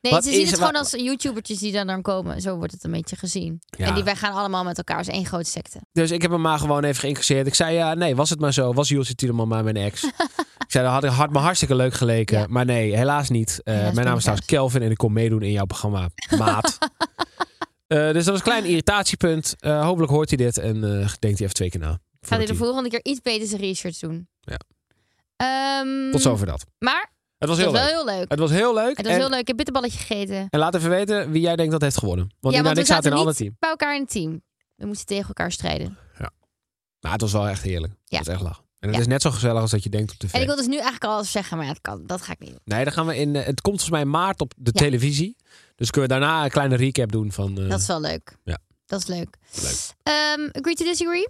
[0.01, 2.41] Nee, Wat ze zien is- het gewoon als YouTubertjes die dan, dan komen.
[2.41, 3.61] Zo wordt het een beetje gezien.
[3.77, 3.85] Ja.
[3.87, 5.79] En die wij gaan allemaal met elkaar als één grote secte.
[5.91, 7.47] Dus ik heb hem maar gewoon even geïncasseerd.
[7.47, 8.73] Ik zei, ja, nee, was het maar zo.
[8.73, 10.03] Was Jultje Tieleman maar mijn ex?
[10.65, 12.39] ik zei, dat had, had me hartstikke leuk geleken.
[12.39, 12.45] Ja.
[12.49, 13.61] Maar nee, helaas niet.
[13.63, 16.09] Eh, Helaas mijn naam is ik trouwens Kelvin en ik kom meedoen in jouw programma
[16.37, 16.77] Maat.
[17.87, 19.55] Eh, dus dat was een klein irritatiepunt.
[19.59, 21.99] Eh, hopelijk hoort hij dit en denkt hij even twee keer na.
[22.21, 24.27] Gaat hij de volgende keer iets beter zijn research doen.
[24.39, 24.57] Ja.
[25.35, 26.65] Ehm, Tot zover dat.
[26.79, 27.93] Maar Het was het heel was leuk.
[27.93, 28.29] wel heel leuk.
[28.29, 28.97] Het was heel leuk.
[28.97, 29.39] Het was en, heel leuk.
[29.39, 30.47] Ik heb bitterballetje gegeten.
[30.49, 32.29] en laat even weten wie jij denkt dat heeft gewonnen.
[32.39, 33.55] Want ja, want ik zaten in een ander team.
[33.59, 34.41] bij elkaar in een team.
[34.75, 35.97] We moesten tegen elkaar strijden.
[36.99, 37.93] Maar het was wel echt heerlijk.
[38.05, 38.17] Ja.
[38.17, 38.63] Het was echt lachen.
[38.79, 39.01] En het Ja.
[39.01, 40.33] is net zo gezellig als dat je denkt op tv.
[40.33, 42.39] En ik wil dus nu eigenlijk al zeggen, maar ja, dat, kan, dat ga ik
[42.39, 42.59] niet doen.
[42.63, 43.35] Nee, dan gaan we in.
[43.35, 44.79] eh, het komt volgens mij in maart op de Ja.
[44.81, 45.35] televisie.
[45.75, 47.57] Dus kunnen we daarna een kleine recap doen van.
[47.61, 48.37] eh, Dat is wel leuk.
[48.43, 48.57] Ja.
[48.85, 49.37] Dat is leuk.
[49.61, 49.77] leuk.
[50.03, 51.27] Ehm, agree to disagree?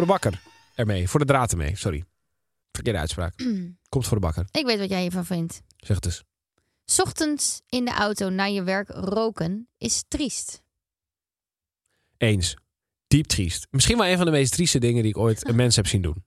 [0.00, 0.42] Voor de bakker
[0.74, 1.08] ermee.
[1.08, 1.76] Voor de draad ermee.
[1.76, 2.04] Sorry.
[2.72, 3.34] Verkeerde uitspraak.
[3.88, 4.44] Komt voor de bakker.
[4.50, 5.62] Ik weet wat jij hiervan vindt.
[5.76, 6.22] Zeg het eens.
[6.84, 10.62] 'S Ochtends in de auto naar je werk roken is triest.
[12.16, 12.56] Eens.
[13.06, 13.66] Diep triest.
[13.70, 16.02] Misschien wel een van de meest trieste dingen die ik ooit een mens heb zien
[16.02, 16.24] doen.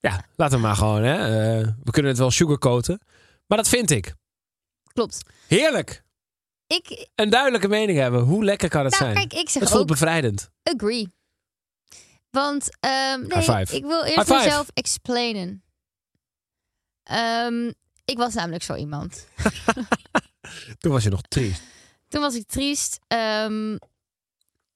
[0.00, 1.02] Ja, laten we maar gewoon.
[1.02, 1.14] Hè.
[1.14, 3.00] eh, we kunnen het wel sugarcoaten.
[3.46, 4.14] Maar dat vind ik.
[4.92, 5.22] Klopt.
[5.46, 6.02] Heerlijk.
[6.66, 8.20] Ik, Een duidelijke mening hebben.
[8.22, 9.14] Hoe lekker kan het nou, zijn?
[9.28, 10.50] kijk, ik zeg het voelt ook bevrijdend.
[10.62, 11.08] agree.
[12.30, 15.64] Want, ehm, nee, ik wil eerst mezelf explainen.
[17.02, 17.66] Ehm,
[18.04, 19.26] ik was namelijk zo iemand.
[20.80, 21.62] Toen was je nog triest.
[22.08, 22.98] Toen was ik triest.
[23.06, 23.76] Ehm,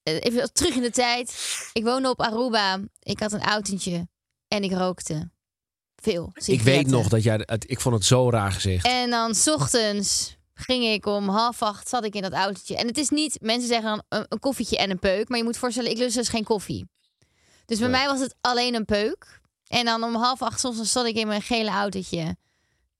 [0.03, 1.35] eh, even terug in de tijd.
[1.73, 2.81] Ik woonde op Aruba.
[3.01, 4.09] Ik had een autootje.
[4.49, 5.31] En ik rookte.
[5.97, 6.31] Veel.
[6.47, 7.41] Ik weet nog dat jij...
[7.45, 8.87] het- Ik vond het zo raar gezicht.
[8.87, 12.77] En dan 's ochtends ging ik om half acht, zat ik in dat autootje.
[12.77, 15.29] En het is niet, mensen zeggen dan een, een koffietje en een peuk.
[15.29, 16.89] Maar je moet voorstellen, ik lust dus geen koffie.
[17.67, 17.97] Dus bij Nee.
[18.01, 19.41] mij was het alleen een peuk.
[19.67, 22.37] En dan om half acht 's ochtends zat ik in mijn gele autootje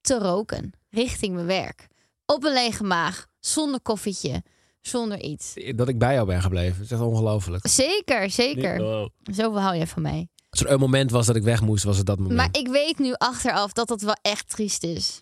[0.01, 0.71] te roken.
[0.89, 1.87] Richting mijn werk.
[2.25, 3.27] Op een lege maag.
[3.39, 4.43] Zonder koffietje.
[4.81, 5.53] Zonder iets.
[5.75, 6.75] Dat ik bij jou ben gebleven.
[6.75, 7.67] Het is echt ongelooflijk.
[7.67, 8.79] Zeker, zeker.
[9.23, 10.27] Zoveel hou je van mij.
[10.49, 12.35] Als er een moment was dat ik weg moest, was het dat moment.
[12.35, 15.21] Maar ik weet nu achteraf dat dat wel echt triest is.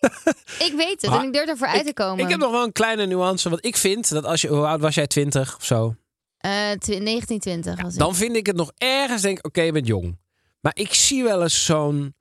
[0.68, 2.24] ik weet het Maar en ik durf ervoor uit te komen.
[2.24, 3.48] Ik heb nog wel een kleine nuance.
[3.50, 4.48] Want ik vind dat als je...
[4.48, 5.06] Hoe oud was jij?
[5.06, 5.94] 20 of zo?
[6.42, 7.98] Eh, tw- 1920 was ik.
[7.98, 10.18] Dan vind ik het nog ergens denk ik, oké, je bent jong.
[10.60, 12.14] Maar ik zie wel eens zo'n...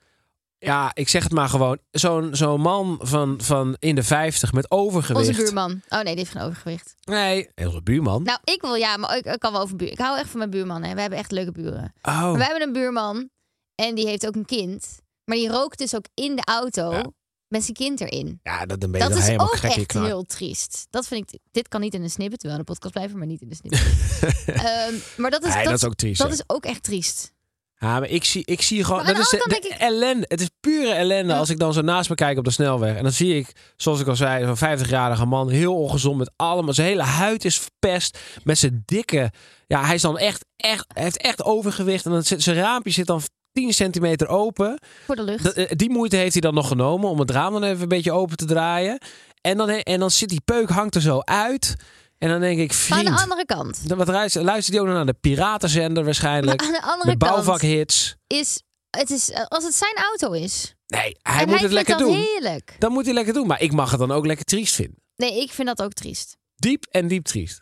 [0.58, 1.78] Ja, ik zeg het maar gewoon.
[1.92, 5.28] Zo'n zo'n man van, van in de 50 met overgewicht.
[5.30, 5.72] Onze buurman.
[5.90, 6.96] Oh nee, die heeft geen overgewicht.
[7.04, 8.24] Nee, onze buurman.
[8.24, 9.92] Nou, ik wil ja, maar ik, ik kan wel over buur.
[9.92, 10.84] Ik hou echt van mijn buurman.
[10.84, 10.94] Hè.
[10.94, 11.94] We hebben echt leuke buren.
[12.02, 12.22] oh.
[12.22, 13.30] Maar wij hebben een buurman
[13.76, 15.00] en die heeft ook een kind.
[15.26, 17.06] Maar die rookt dus ook in de auto Ja.
[17.52, 18.40] Met zijn kind erin.
[18.44, 20.88] Ja, dat, dan ben je Dat is helemaal ook echt heel triest.
[20.90, 21.40] Dat vind ik.
[21.52, 23.82] Dit kan niet in een snippet, terwijl de podcast blijven, maar niet in de snippet.
[24.66, 26.34] Ehm, maar dat is, dat, dat is ook triest, Dat ja.
[26.34, 27.34] is ook echt triest.
[27.76, 29.06] Ja, maar ik zie, ik zie gewoon...
[29.06, 30.26] Dat is de denk ellende.
[30.28, 32.96] Het is pure ellende als ik dan zo naast me kijk op de snelweg.
[32.96, 35.50] En dan zie ik, zoals ik al zei, zo'n 50-jarige man.
[35.50, 36.74] Heel ongezond met allemaal...
[36.74, 38.20] Zijn hele huid is verpest.
[38.44, 39.32] Met zijn dikke...
[39.68, 40.86] Ja, hij is dan echt, echt...
[40.94, 42.06] Hij heeft echt overgewicht.
[42.06, 44.80] En dan zit, zijn raampje zit dan 10 centimeter open.
[45.06, 45.54] Voor de lucht.
[45.54, 48.12] Eh, die moeite heeft hij dan nog genomen om het raam dan even een beetje
[48.12, 48.98] open te draaien.
[49.42, 51.76] En dan, en dan zit die peuk hangt er zo uit.
[52.18, 53.18] En dan denk ik, Maar aan vriend...
[53.18, 53.90] de andere kant.
[53.90, 56.60] dan Wat luistert, luistert hij ook naar de piratenzender waarschijnlijk?
[56.62, 58.16] Maar aan de andere kant bouwvakhits.
[58.28, 60.76] is het is als het zijn auto is.
[60.88, 62.16] Nee, hij en moet hij het lekker dat doen.
[62.16, 62.76] heerlijk.
[62.80, 63.48] Dan moet hij lekker doen.
[63.48, 64.96] Maar ik mag het dan ook lekker triest vinden.
[65.16, 66.38] Nee, ik vind dat ook triest.
[66.56, 67.62] Diep en diep triest.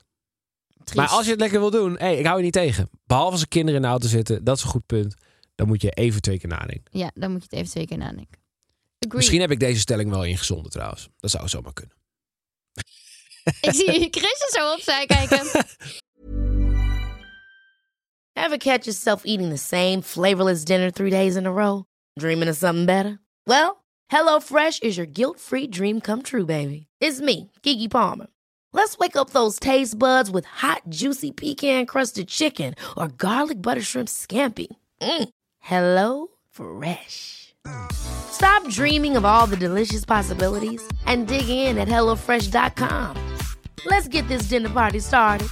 [0.84, 0.96] triest.
[0.96, 2.90] Maar als je het lekker wil doen, hey, ik hou je niet tegen.
[3.06, 5.16] Behalve als er kinderen in de auto zitten, dat is een goed punt.
[5.60, 7.00] Dan moet je even twee keer nadenken.
[7.00, 8.40] Ja, dan moet je het even twee keer nadenken.
[9.00, 9.16] Agree.
[9.16, 11.10] Misschien heb ik deze stelling wel ingezonden trouwens.
[11.18, 11.96] Dat zou zomaar kunnen.
[13.62, 15.48] Ik zie Chris er zo opzij kijken.
[18.34, 21.84] Ever catch yourself eating the same flavorless dinner three days in a row?
[22.14, 23.22] Dreaming of something better?
[23.44, 26.88] Well, HelloFresh is your guilt-free dream come true, baby.
[27.02, 28.28] It's me, Kiki Palmer.
[28.74, 34.08] Let's wake up those taste buds with hot, juicy pecan-crusted chicken or garlic butter shrimp
[34.10, 34.68] scampi.
[35.02, 35.30] Mm.
[35.70, 37.54] Hello Fresh.
[38.32, 43.16] Stop dreaming of all the delicious possibilities and dig in at HelloFresh.com.
[43.86, 45.48] Let's get this dinner party started.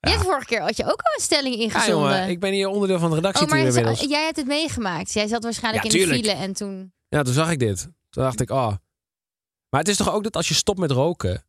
[0.00, 2.10] Je hebt vorige keer had je ook al een stelling Ja, ingezonden.
[2.10, 3.98] jongen, ik ben hier onderdeel van de oh, redactie maar inmiddels.
[4.00, 5.12] zo- jij hebt het meegemaakt.
[5.12, 6.92] Jij zat waarschijnlijk Ja, in de file en toen...
[7.08, 7.82] Ja, toen zag ik dit.
[8.10, 8.72] Toen dacht ik, oh.
[9.68, 11.46] Maar het is toch ook dat als je stopt met roken,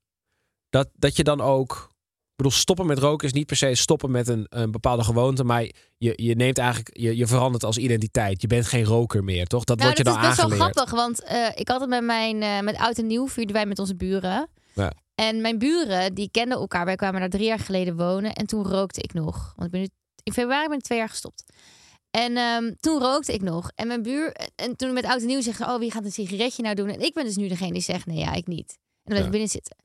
[0.69, 1.92] dat, dat je dan ook.
[2.35, 5.43] Ik bedoel, stoppen met roken is niet per se stoppen met een, een bepaalde gewoonte,
[5.43, 5.61] maar
[5.97, 8.41] je, je neemt eigenlijk, je, je verandert als identiteit.
[8.41, 9.63] Je bent geen roker meer, toch?
[9.63, 10.75] Dat Nou, wordt je dat dan is best aangeleerd.
[10.75, 13.55] wel grappig, want eh, ik had het met mijn eh, met oud en nieuw vierden
[13.55, 14.49] wij met onze buren.
[14.73, 14.91] Ja.
[15.15, 16.85] En mijn buren die kenden elkaar.
[16.85, 19.53] Wij kwamen daar drie jaar geleden wonen en toen rookte ik nog.
[19.55, 19.87] Want ik ben nu
[20.23, 21.43] in februari ben ik twee jaar gestopt.
[22.11, 23.71] En ehm, toen rookte ik nog.
[23.75, 26.63] En mijn buur en toen met oud en nieuw zeggen, oh wie gaat een sigaretje
[26.63, 26.89] nou doen?
[26.89, 28.69] En ik ben dus nu degene die zegt, nee ja, ik niet.
[28.69, 29.29] En dan blijf ik Ja.
[29.31, 29.75] binnen zitten.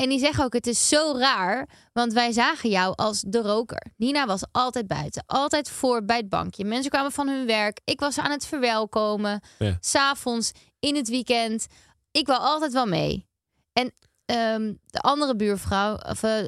[0.00, 3.92] En die zeggen ook, het is zo raar, want wij zagen jou als de roker.
[3.96, 6.64] Nina was altijd buiten, altijd voor bij het bankje.
[6.64, 7.80] Mensen kwamen van hun werk.
[7.84, 9.40] Ik was aan het verwelkomen.
[9.58, 9.76] Ja.
[9.80, 11.66] S'avonds, in het weekend.
[12.10, 13.28] Ik wou altijd wel mee.
[13.72, 13.92] En
[14.24, 16.44] ehm, de andere buurvrouw, of eh,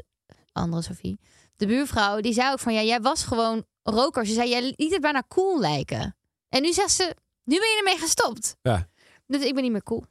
[0.52, 1.20] andere Sophie,
[1.56, 4.26] de buurvrouw, die zei ook van, ja, jij was gewoon roker.
[4.26, 6.16] Ze zei, jij liet het bijna cool lijken.
[6.48, 8.56] En nu zegt ze, nu ben je ermee gestopt.
[8.62, 8.88] Ja,
[9.26, 10.04] Dus ik ben niet meer cool.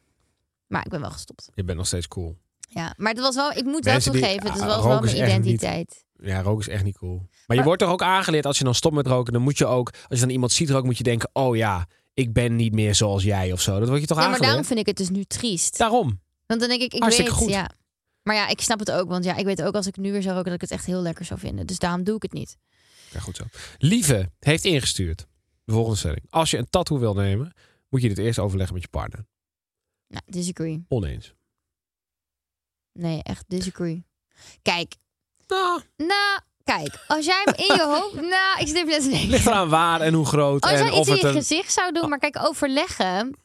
[0.67, 1.49] Maar ik ben wel gestopt.
[1.53, 2.37] je bent nog steeds cool.
[2.73, 5.09] Ja, maar het was wel, ik moet Mensen wel toegeven, het ah, was wel roken
[5.09, 6.05] is mijn niet- identiteit.
[6.21, 7.17] Ja, roken is echt niet cool.
[7.17, 9.57] Maar, je Maar- wordt toch ook aangeleerd als je dan stopt met roken, dan moet
[9.57, 12.55] je ook, als je dan iemand ziet roken, moet je denken, oh ja, ik ben
[12.55, 13.79] niet meer zoals jij of zo.
[13.79, 14.41] Dat word je toch Ja, maar aangeleerd?
[14.51, 15.77] daarom vind ik het dus nu triest.
[15.77, 16.21] Daarom.
[16.45, 17.49] Want dan denk ik, ik Hartstikke weet, goed.
[17.49, 17.69] ja.
[18.23, 20.21] Maar ja, ik snap het ook, want ja, ik weet ook als ik nu weer
[20.21, 21.67] zou roken dat ik het echt heel lekker zou vinden.
[21.67, 22.57] Dus daarom doe ik het niet.
[23.11, 23.43] Ja, goed zo.
[23.77, 25.27] Lieve heeft ingestuurd.
[25.63, 26.21] De volgende stelling.
[26.29, 27.53] Als je een tattoo wil nemen,
[27.89, 29.25] moet je dit eerst overleggen met je partner.
[30.07, 30.85] Nou, disagree.
[30.87, 31.33] Oneens.
[32.93, 34.05] Nee, echt disagree.
[34.61, 34.95] Kijk,
[35.47, 39.09] Nou, nou, kijk, als jij hem in je hoofd, nou, ik zit even net te
[39.09, 39.29] denken.
[39.29, 40.61] ligt eraan waar en hoe groot.
[40.61, 41.33] Als en jij of iets in het je een...
[41.33, 43.35] gezicht zou doen, maar kijk, overleggen.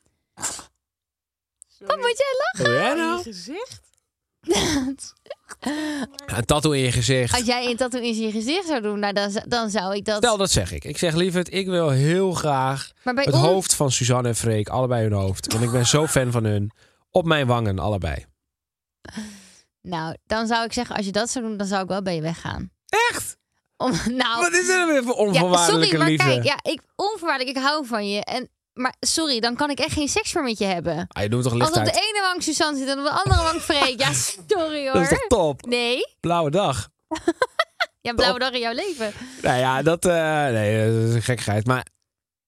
[1.78, 2.64] Wat moet jij lachen?
[2.64, 3.22] Doe jij nou?
[3.22, 3.84] gezicht?
[6.26, 7.34] Een tattoo in je gezicht.
[7.34, 10.16] Als jij een tattoo in je gezicht zou doen, nou, dan, dan zou ik dat...
[10.16, 10.84] Stel, dat zeg ik.
[10.84, 15.02] Ik zeg lieverd, ik wil heel graag het ons, hoofd van Suzanne en Freek, allebei
[15.02, 15.52] hun hoofd.
[15.52, 16.70] Want ik ben zo fan van hun.
[17.10, 18.26] Op mijn wangen, allebei.
[19.86, 22.14] Nou, dan zou ik zeggen, als je dat zou doen, dan zou ik wel bij
[22.14, 22.70] je weggaan.
[23.10, 23.36] Echt?
[23.76, 23.90] Om,
[24.22, 26.24] nou, Wat is er weer voor Ja, onvoorwaardelijke sorry, maar liefde?
[26.24, 28.24] kijk, ja, ik, onvoorwaardelijk, ik hou van je.
[28.24, 31.04] En, maar sorry, dan kan ik echt geen seks meer met je hebben.
[31.08, 33.10] Ah, je doet toch Als licht op de ene wang Suzanne zit en op de
[33.10, 34.00] andere wang Freek.
[34.00, 34.12] Ja,
[34.48, 35.18] sorry Dat is hoor.
[35.18, 35.66] toch top?
[35.66, 36.88] Nee, Blauwe dag.
[38.00, 39.12] ja, blauwe dag in jouw leven.
[39.42, 41.66] Nou ja, dat, eh, nee, dat is een gekkigheid.
[41.66, 41.86] Maar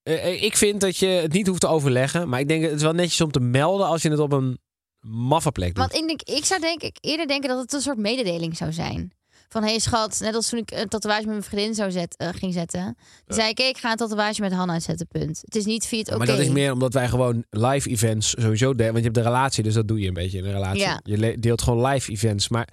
[0.03, 2.29] eh, ik vind dat je het niet hoeft te overleggen.
[2.29, 4.59] Maar ik denk het is wel netjes om te melden als je het op een
[5.01, 5.79] maffe plek doet.
[5.79, 8.73] Want ik, denk, ik zou denk, ik eerder denken dat het een soort mededeling zou
[8.73, 9.13] zijn.
[9.49, 12.17] Van, hé hey, schat, net als toen ik een tatoeage met mijn vriendin zou zet,
[12.17, 12.97] eh, ging zetten.
[13.27, 15.41] Toen zei ik, hey, ik ga een tatoeage met Hanna zetten, punt.
[15.45, 16.19] Het is niet via het oké.
[16.19, 18.93] Maar dat is meer omdat wij gewoon live events sowieso delen.
[18.93, 20.81] Want je hebt de relatie, dus dat doe je een beetje in een relatie.
[20.81, 21.01] Ja.
[21.03, 22.49] Je deelt gewoon live events.
[22.49, 22.69] Maar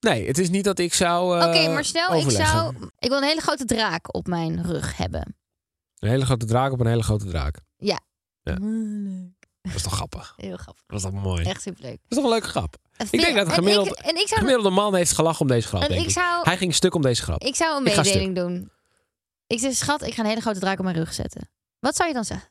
[0.00, 1.40] nee, het is niet dat ik zou.
[1.40, 2.56] eh, Oké, maar stel, ik overleggen.
[2.56, 2.74] zou...
[2.98, 5.36] Ik wil een hele grote draak op mijn rug hebben.
[5.98, 7.58] Een hele grote draak op een hele grote draak.
[7.76, 8.00] Ja.
[8.42, 8.56] Ja.
[8.60, 9.41] Leuk.
[9.62, 10.32] Dat is toch grappig?
[10.36, 10.82] Heel grappig.
[10.86, 11.44] Dat is toch mooi?
[11.44, 11.98] Echt superleuk.
[12.02, 12.76] Dat is toch een leuke grap?
[13.10, 15.68] Ik denk dat en gemiddeld- ik, en ik zou, Gemiddelde man heeft gelachen om deze
[15.68, 16.12] grap, en denk ik ik.
[16.12, 17.42] zou, Hij ging stuk om deze grap.
[17.42, 18.70] ik zou een mededeling doen.
[19.46, 21.48] Ik zeg, schat, ik ga een hele grote draak op mijn rug zetten.
[21.78, 22.48] Wat zou je dan zeggen?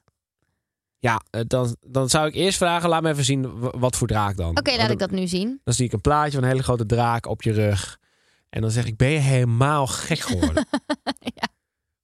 [1.00, 4.38] Ja, eh, dan, dan zou ik eerst vragen, laat me even zien wat voor draak
[4.38, 4.58] dan.
[4.58, 5.62] Oké, laat ik dat nu zien.
[5.63, 8.00] Dan zie ik een plaatje van een hele grote draak op je rug.
[8.50, 10.65] En dan zeg ik, ben je helemaal gek geworden?
[11.36, 11.47] Ja.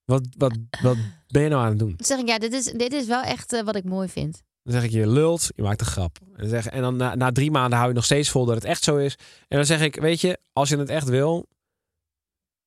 [0.06, 1.94] wat, wat, wat ben je nou aan het doen?
[1.98, 4.44] Dan zeg ik, ja, dit is, dit is wel echt eh, wat ik mooi vind.
[4.68, 6.18] Dan zeg ik, je lult, je maakt een grap.
[6.22, 8.56] En dan, zeg, en dan na, na drie maanden hou je nog steeds vol dat
[8.56, 9.16] het echt zo is.
[9.48, 11.48] En dan zeg ik, weet je, als je het echt wil,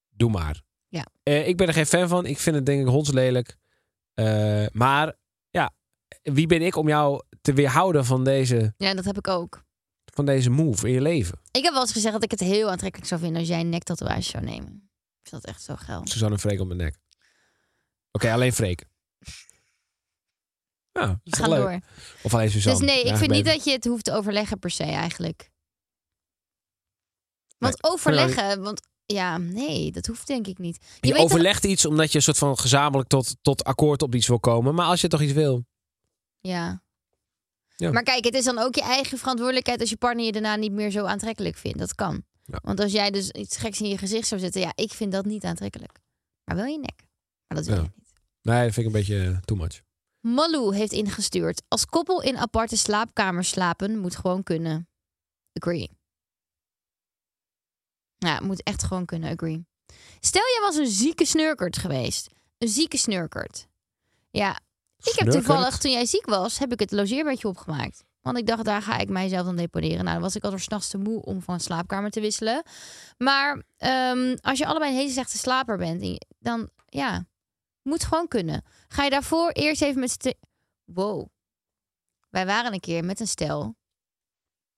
[0.09, 0.63] doe maar.
[0.89, 1.07] Ja.
[1.23, 2.27] Eh, ik ben er geen fan van.
[2.27, 3.57] Ik vind het denk ik hondslelijk.
[4.15, 5.17] Eh, maar
[5.51, 5.71] ja,
[6.23, 9.63] wie ben ik om jou te weerhouden van deze, Ja, dat heb ik ook.
[10.05, 11.39] van deze move in je leven?
[11.51, 13.69] Ik heb wel eens gezegd dat ik het heel aantrekkelijk zou vinden als jij een
[13.69, 14.91] nektatoeage zou nemen.
[15.23, 16.01] Ik vind dat echt zo geil.
[16.07, 16.97] Suzanne Freek op mijn nek.
[18.13, 18.85] Oké, alleen Freek.
[20.93, 21.63] Ja, is Ga toch leuk?
[21.63, 21.81] door.
[22.23, 22.79] Of alleen Suzanne.
[22.79, 25.51] Dus nee, ik vind niet dat je het hoeft te overleggen per se eigenlijk.
[27.59, 30.77] Want Nee, overleggen, want ja, nee, dat hoeft denk ik niet.
[30.77, 34.03] Je, Je, weet toch- overlegt iets omdat je een soort van gezamenlijk tot, tot akkoord
[34.03, 34.75] op iets wil komen.
[34.75, 35.65] Maar als je toch iets wil.
[36.41, 36.83] Ja.
[37.77, 37.91] Ja.
[37.91, 40.73] Maar kijk, het is dan ook je eigen verantwoordelijkheid als je partner je daarna niet
[40.73, 41.79] meer zo aantrekkelijk vindt.
[41.79, 42.23] Dat kan.
[42.45, 42.59] Ja.
[42.63, 45.25] Want als jij dus iets geks in je gezicht zou zetten, ja, ik vind dat
[45.25, 45.99] niet aantrekkelijk.
[46.45, 47.03] Maar wel je nek.
[47.47, 47.83] Maar dat wil Ja.
[47.83, 48.13] je niet.
[48.43, 49.81] Nee, dat vind ik een beetje eh, too much.
[50.21, 51.63] Malou heeft ingestuurd.
[51.69, 54.89] Als koppel in aparte slaapkamers slapen moet gewoon kunnen.
[55.53, 55.91] Agree.
[58.17, 59.33] Ja, moet echt gewoon kunnen.
[59.33, 59.67] Agree.
[60.21, 62.29] Stel, jij was een zieke snurkert geweest.
[62.59, 63.69] Een zieke snurkert.
[64.31, 64.61] Ja,
[65.03, 68.05] ik heb toevallig, toen jij ziek was, heb ik het logeerbedje opgemaakt.
[68.21, 70.05] Want ik dacht, daar ga ik mijzelf dan deponeren.
[70.05, 72.63] Nou, dan was ik al door s'nachts te moe om van slaapkamer te wisselen.
[73.19, 77.27] Maar ehm, als je allebei een hele slechte slaper bent, dan ja,
[77.91, 78.65] moet gewoon kunnen.
[78.89, 80.33] Ga je daarvoor eerst even met z'n
[80.85, 81.27] Wow.
[82.31, 83.77] Wij waren een keer met een stel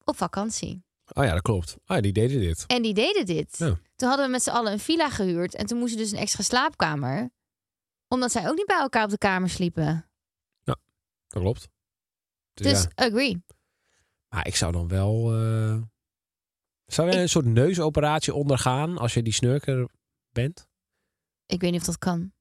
[0.03, 0.83] op vakantie.
[1.13, 1.77] Oh ja, dat klopt.
[1.85, 2.63] Ja, die deden dit.
[2.67, 3.57] En die deden dit.
[3.57, 3.79] Ja.
[3.95, 5.55] Toen hadden we met z'n allen een villa gehuurd.
[5.55, 7.31] En toen moesten dus een extra slaapkamer.
[8.07, 10.07] Omdat zij ook niet bij elkaar op de kamer sliepen.
[10.63, 10.79] Dat
[11.27, 11.67] klopt.
[12.53, 12.89] Dus, Dus ja.
[13.07, 13.43] agree.
[14.27, 15.33] Maar ik zou dan wel...
[15.33, 15.81] eh,
[16.85, 19.89] Zou jij een soort neusoperatie ondergaan als je die snurker
[20.29, 20.67] bent?
[21.45, 22.33] Ik weet niet of dat kan.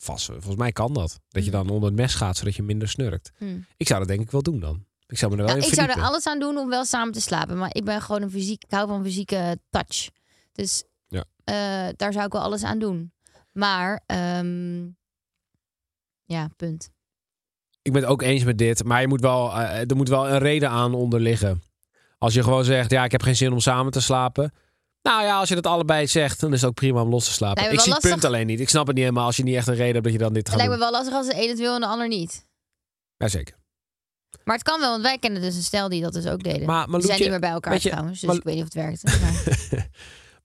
[0.00, 1.20] Vast, volgens mij kan dat.
[1.28, 1.56] Dat je Hm.
[1.56, 3.30] dan onder het mes gaat, zodat je minder snurkt.
[3.38, 3.58] Hm.
[3.76, 4.86] Ik zou dat denk ik wel doen dan.
[5.06, 6.84] Ik zou me er wel Ja, in ik zou er alles aan doen om wel
[6.84, 7.58] samen te slapen.
[7.58, 8.64] Maar ik ben gewoon een fysiek.
[8.64, 10.08] Ik hou van fysieke touch.
[10.52, 11.24] Dus Ja.
[11.44, 13.12] eh, daar zou ik wel alles aan doen.
[13.52, 14.86] Maar ehm,
[16.24, 16.90] ja, punt.
[17.82, 18.84] Ik ben het ook eens met dit.
[18.84, 21.62] Maar je moet wel, eh, er moet wel een reden aan onder liggen.
[22.18, 24.52] Als je gewoon zegt, ja, ik heb geen zin om samen te slapen.
[25.02, 27.32] Nou ja, als je dat allebei zegt, dan is het ook prima om los te
[27.32, 27.72] slapen.
[27.72, 28.60] Ik zie het punt alleen niet.
[28.60, 30.32] Ik snap het niet helemaal als je niet echt een reden hebt dat je dan
[30.32, 30.90] dit Het gaat lijkt me doen.
[30.90, 32.46] wel lastig als de een het wil en de ander niet.
[33.16, 33.56] Jazeker.
[34.44, 36.66] Maar het kan wel, want wij kennen dus een stel die dat dus ook deden.
[36.66, 38.74] Maar Die zijn niet meer bij elkaar weet je, trouwens, dus ik weet niet of
[38.74, 39.02] het werkt.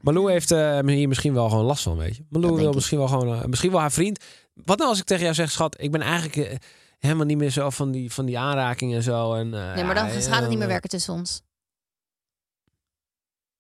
[0.04, 2.24] Maar, Malou heeft eh, hier misschien wel gewoon last van, weet je.
[2.30, 2.76] Malou denk wil ik.
[2.76, 4.24] misschien wel gewoon, eh, misschien wel haar vriend.
[4.54, 6.58] Wat nou als ik tegen jou zeg, schat, ik ben eigenlijk eh,
[7.00, 9.34] helemaal niet meer zo van die, van die aanrakingen en zo.
[9.34, 11.42] En, eh, nee, maar dan ja, gaat het niet meer eh, werken tussen ons.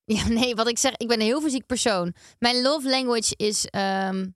[0.06, 2.13] Ja, nee, wat ik zeg, ik ben een heel fysiek persoon.
[2.39, 4.28] Mijn love language is ehm,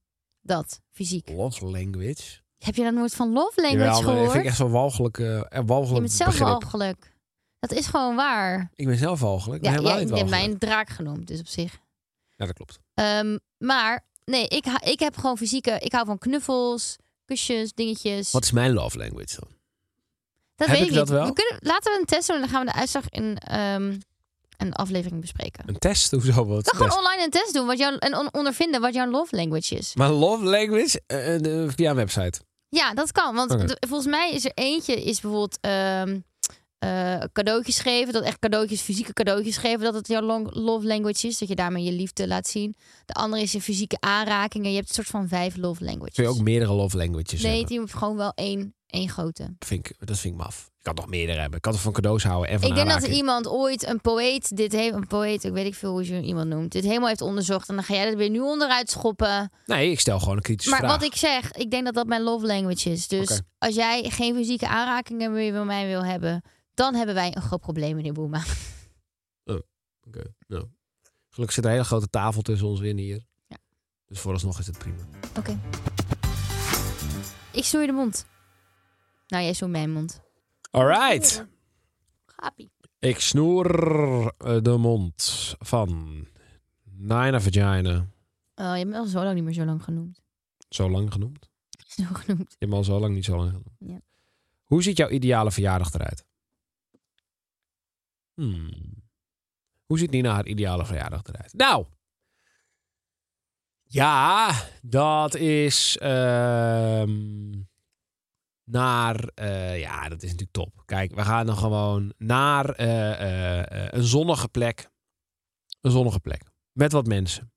[0.42, 1.30] dat, fysiek.
[1.30, 2.40] Love language.
[2.58, 4.32] Heb je dat nooit van love language Jawel, maar dat gehoord?
[4.32, 6.48] vind ik echt zo'n walgelijk, eh, een Je walgelijk bent zelf begrip.
[6.48, 7.16] walgelijk.
[7.60, 8.72] Dat is gewoon waar.
[8.76, 10.44] Ik ben zelf walgelijk, Ja, helemaal ja, niet ik heb walgelijk.
[10.46, 11.74] mij een draak genoemd, dus op zich.
[12.36, 12.80] Ja, dat klopt.
[12.94, 15.72] Ehm, maar nee, ik, ik heb gewoon fysieke...
[15.80, 18.32] Ik hou van knuffels, kusjes, dingetjes.
[18.32, 19.50] Wat is mijn love language dan?
[20.56, 21.16] dat heb weet ik ik dat niet.
[21.16, 21.26] wel?
[21.28, 23.98] We kunnen, laten we een test doen en dan gaan we de uitslag in ehm,
[24.58, 25.64] een aflevering bespreken.
[25.68, 26.12] Een test?
[26.12, 26.46] Hoezo?
[26.46, 29.36] Wat is gewoon online een test doen wat jouw, en on- ondervinden wat jouw love
[29.36, 29.96] language is.
[29.96, 32.40] Maar love language eh, de- via een website.
[32.70, 33.36] Ja, dat kan.
[33.36, 36.20] Want de- volgens mij is er eentje is bijvoorbeeld ehm,
[36.80, 38.14] eh, cadeautjes geven.
[38.14, 39.80] Dat echt cadeautjes, fysieke cadeautjes geven.
[39.80, 41.38] Dat het jouw long- love language is.
[41.38, 42.76] Dat je daarmee je liefde laat zien.
[43.06, 44.70] De andere is een fysieke aanrakingen.
[44.70, 46.14] Je hebt een soort van vijf love languages.
[46.16, 47.68] Kun je ook meerdere love languages Nee, hebben?
[47.70, 49.44] die heeft gewoon wel één, één grote.
[49.44, 50.70] Dat vind, ik, dat vind ik maf.
[50.88, 51.56] Kan toch meerdere hebben.
[51.56, 54.02] Ik kan toch van cadeaus houden en van Ik denk dat er iemand ooit, een
[54.02, 57.08] poëet, dit heeft, een poëet, ik weet ik veel hoe je iemand noemt, dit helemaal
[57.08, 57.70] heeft onderzocht.
[57.70, 59.52] En dan ga jij er weer nu onderuit schoppen.
[59.66, 60.92] Nee, ik stel gewoon een kritische Maar vraag.
[60.92, 63.08] wat ik zeg, ik denk dat dat mijn love language is.
[63.08, 66.42] Dus als jij geen fysieke aanrakingen meer bij mij wil hebben,
[66.74, 68.44] dan hebben wij een groot probleem, meneer Boema.
[70.08, 70.66] Oké, nou.
[71.30, 73.26] Gelukkig zit een hele grote tafel tussen ons in hier.
[73.48, 73.58] Ja.
[74.06, 75.02] Dus vooralsnog is het prima.
[75.38, 75.60] Oké.
[77.52, 78.26] Ik je de mond.
[79.28, 80.26] Nou, jij stoort mijn mond.
[80.78, 81.48] Alright.
[82.26, 82.72] Gapie.
[83.00, 83.70] Ik snoer
[84.38, 86.26] eh, de mond van
[86.84, 87.96] Nina Vagina.
[88.56, 90.22] Oh, je hebt me al zo lang niet meer zo lang genoemd.
[90.70, 91.50] Zo lang genoemd.
[91.88, 92.50] Zo genoemd.
[92.50, 93.76] Je hebt me al zo lang niet zo lang genoemd.
[93.80, 94.00] Ja.
[94.64, 96.26] Hoe ziet jouw ideale verjaardag eruit?
[98.34, 99.04] Hmm.
[99.86, 101.54] Hoe ziet Nina haar ideale verjaardag eruit?
[101.54, 101.86] Nou.
[103.84, 107.62] Ja, dat is ehm,
[108.68, 109.30] naar...
[109.36, 110.82] eh, ja, dat is natuurlijk top.
[110.86, 114.90] Kijk, we gaan dan gewoon naar eh, eh, een zonnige plek.
[115.82, 116.42] Een zonnige plek.
[116.72, 117.52] Met wat mensen.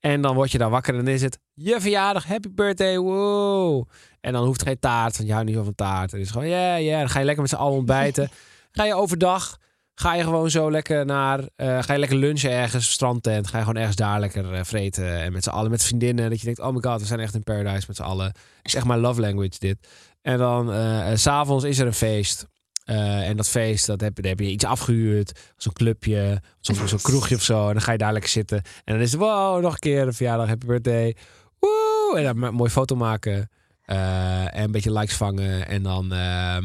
[0.00, 3.88] En dan word je daar wakker en dan is het je verjaardag, happy birthday, wow.
[4.20, 6.10] En dan hoeft geen taart, want je houdt niet van taart.
[6.10, 6.98] Het is gewoon, ja, ja.
[6.98, 8.30] Dan ga je lekker met z'n allen ontbijten.
[8.72, 9.58] ga je overdag,
[9.94, 13.46] ga je gewoon zo lekker naar, ga je lekker lunchen ergens, strandtent.
[13.46, 15.20] Ga je gewoon ergens daar lekker vreten.
[15.20, 16.30] En met z'n allen, met vriendinnen.
[16.30, 18.26] Dat je denkt, oh my god, we zijn echt in paradise met z'n allen.
[18.26, 19.78] Het is echt mijn love language dit.
[20.28, 22.46] En dan, eh, s s'avonds is er een feest.
[22.84, 25.52] Eh, en dat feest, dat heb, daar heb je iets afgehuurd.
[25.56, 27.66] Zo'n clubje, zo'n zo'n kroegje of zo.
[27.66, 28.62] En dan ga je daar lekker zitten.
[28.84, 31.16] En dan is het, wow, nog een keer een verjaardag, happy birthday.
[31.58, 32.14] Woe!
[32.16, 33.50] En dan een mooie foto maken.
[33.84, 35.66] eh, en een beetje likes vangen.
[35.68, 36.64] En dan ehm,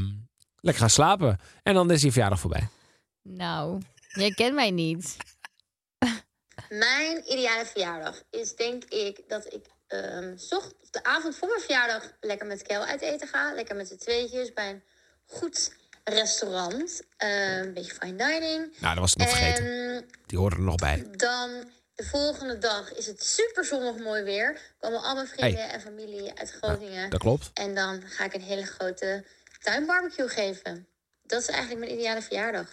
[0.59, 1.39] lekker gaan slapen.
[1.63, 2.67] En dan is die verjaardag voorbij.
[3.21, 5.17] Nou, jij kent mij niet.
[6.69, 11.61] Mijn ideale verjaardag is denk ik dat ik ehm zocht, of de avond voor mijn
[11.61, 13.53] verjaardag lekker met Kel uit eten ga.
[13.53, 14.83] Lekker met z'n tweetjes bij een
[15.25, 15.71] goed
[16.03, 17.01] restaurant.
[17.17, 18.73] Eh, een beetje fine dining.
[18.79, 19.65] Nou, dat was ik nog vergeten.
[19.65, 21.07] En Die horen er nog bij.
[21.11, 21.49] dan
[21.95, 24.59] de volgende dag is het super zonnig mooi weer.
[24.79, 27.09] Komen al mijn vrienden en familie uit Groningen.
[27.09, 27.49] Dat klopt.
[27.53, 29.25] En dan ga ik een hele grote
[29.61, 30.87] tuinbarbecue geven.
[31.23, 32.67] Dat is eigenlijk mijn ideale verjaardag.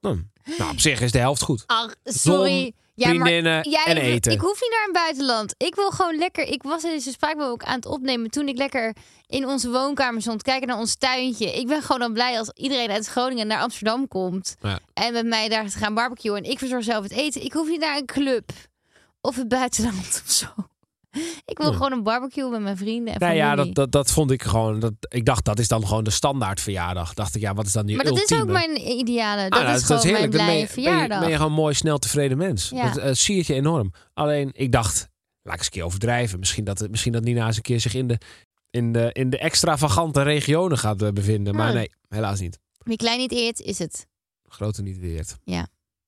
[0.00, 0.18] Hm.
[0.58, 1.62] Nou, op zich is de helft goed.
[1.66, 2.62] Ach, sorry.
[2.62, 4.32] Zon, Ja, maar vriendinnen jij- en eten.
[4.32, 5.54] Ik hoef niet naar een buitenland.
[5.56, 6.44] Ik wil gewoon lekker.
[6.44, 8.94] Ik was deze spraakbel ook aan het opnemen toen ik lekker
[9.26, 11.52] in onze woonkamer stond, kijken naar ons tuintje.
[11.58, 14.78] Ik ben gewoon dan blij als iedereen uit Groningen naar Amsterdam komt Ja.
[14.94, 17.44] en met mij daar te gaan barbecuen en ik verzorg zelf het eten.
[17.44, 18.50] Ik hoef niet naar een club
[19.20, 20.46] of het buitenland of zo.
[21.44, 24.30] Ik wil gewoon een barbecue met mijn vrienden en Nou ja, dat, dat, dat vond
[24.30, 24.80] ik gewoon.
[24.80, 27.14] Dat, ik dacht, dat is dan gewoon de standaard verjaardag.
[27.14, 29.42] Dacht ik, ja, wat is dan die maar dat is ook mijn ideale.
[29.48, 31.18] Dat Ah, nou, is gewoon mijn Dan ben blije je, ben, je, verjaardag.
[31.20, 32.68] ben je gewoon een mooi, snel tevreden mens.
[32.68, 32.88] Ja.
[32.88, 33.92] Dat eh, zie je enorm.
[34.14, 35.08] Alleen, ik dacht,
[35.42, 36.38] laat ik eens een keer overdrijven.
[36.38, 38.18] Misschien dat, het- misschien dat Nina eens een keer zich in de,
[38.70, 41.54] in de, in de extravagante regionen gaat eh, bevinden.
[41.54, 41.74] Maar Ah.
[41.74, 42.58] nee, helaas niet.
[42.78, 44.06] Wie klein niet eert, is het.
[44.48, 45.36] Grote niet weert.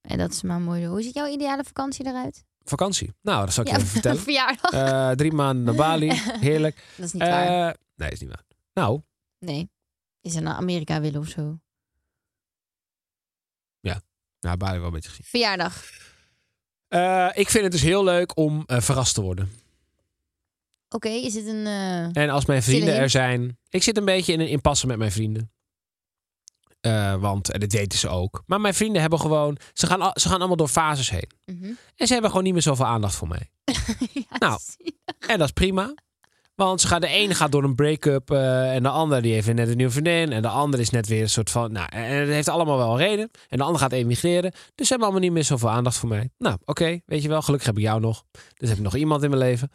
[0.02, 0.86] En dat is maar mooi.
[0.86, 2.44] Hoe ziet jouw ideale vakantie eruit?
[2.64, 3.12] Vakantie.
[3.20, 4.20] Nou, dat zal ik je Ja, even vertellen.
[4.22, 4.70] verjaardag.
[4.70, 6.12] Eh, drie maanden naar Bali.
[6.40, 6.84] Heerlijk.
[6.96, 7.68] dat is niet waar.
[7.68, 8.44] Eh, nee, is niet waar.
[8.74, 9.00] Nou,
[9.38, 9.70] Nee.
[10.20, 11.60] Is er naar Amerika willen of zo?
[14.40, 15.26] nou, Bali wel een beetje gezien.
[15.26, 15.84] Verjaardag.
[16.88, 19.52] Eh, ik vind het dus heel leuk om verrast te worden.
[20.88, 21.66] Oké, is het een...
[22.12, 23.58] En als mijn vrienden er zijn.
[23.68, 25.52] Ik zit een beetje in een impasse met mijn vrienden.
[26.82, 28.42] Eh, want, en dat weten ze ook.
[28.46, 29.56] Maar mijn vrienden hebben gewoon.
[29.72, 31.30] Ze gaan, ze gaan allemaal door fases heen.
[31.44, 31.70] mhm.
[31.96, 33.50] En ze hebben gewoon niet meer zoveel aandacht voor mij.
[34.12, 34.58] ja, Nou.
[35.26, 35.94] En dat is prima.
[36.54, 38.30] Want ze de ene gaat door een break-up.
[38.30, 40.32] eh, en de andere die heeft net een nieuwe vriendin.
[40.32, 41.72] En de andere is net weer een soort van.
[41.72, 43.30] Nou, en het heeft allemaal wel een reden.
[43.48, 44.50] En de andere gaat emigreren.
[44.50, 46.30] Dus ze hebben allemaal niet meer zoveel aandacht voor mij.
[46.38, 47.00] Nou, oké.
[47.06, 47.42] weet je wel.
[47.42, 48.24] Gelukkig heb ik jou nog.
[48.54, 49.70] Dus heb ik nog iemand in mijn leven.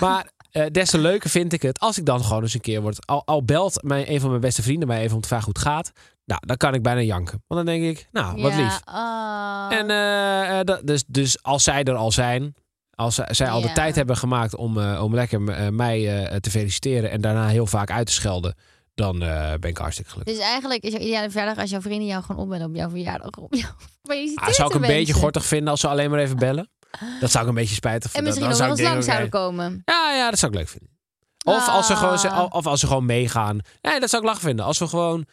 [0.00, 2.80] Maar eh, des te leuker vind ik het als ik dan gewoon eens een keer
[2.80, 3.06] word.
[3.06, 5.54] Al, al belt mijn, een van mijn beste vrienden mij even om te vragen hoe
[5.54, 5.92] het gaat.
[6.24, 7.42] Nou, dan kan ik bijna janken.
[7.46, 8.80] Want dan denk ik, nou, wat ja, lief.
[8.84, 9.72] ah.
[9.72, 12.54] En eh, eh, dat, dus, dus als zij er al zijn,
[12.90, 15.40] als zij, zij al de tijd hebben gemaakt om, om lekker
[15.72, 18.54] mij te feliciteren en daarna heel vaak uit te schelden,
[18.94, 19.18] dan
[19.60, 20.34] ben ik hartstikke gelukkig.
[20.34, 23.30] Dus eigenlijk is jouw ideale verjaardag als jouw vrienden jou gewoon opbellen op jouw verjaardag.
[23.30, 23.72] Op jou.
[24.02, 26.36] Maar je ziet Ah, zou ik een beetje gortig vinden als ze alleen maar even
[26.36, 26.70] bellen?
[27.20, 28.24] Dat zou ik een beetje spijtig En vinden.
[28.24, 29.82] misschien Dan nog wel zou eens lang zouden komen.
[29.84, 30.94] Ja, ja, dat zou ik leuk vinden.
[31.44, 32.54] Of als, ze gewoon, Ah.
[32.54, 33.58] of als ze gewoon meegaan.
[33.80, 34.64] Nee, dat zou ik lach vinden.
[34.64, 35.26] Als we gewoon,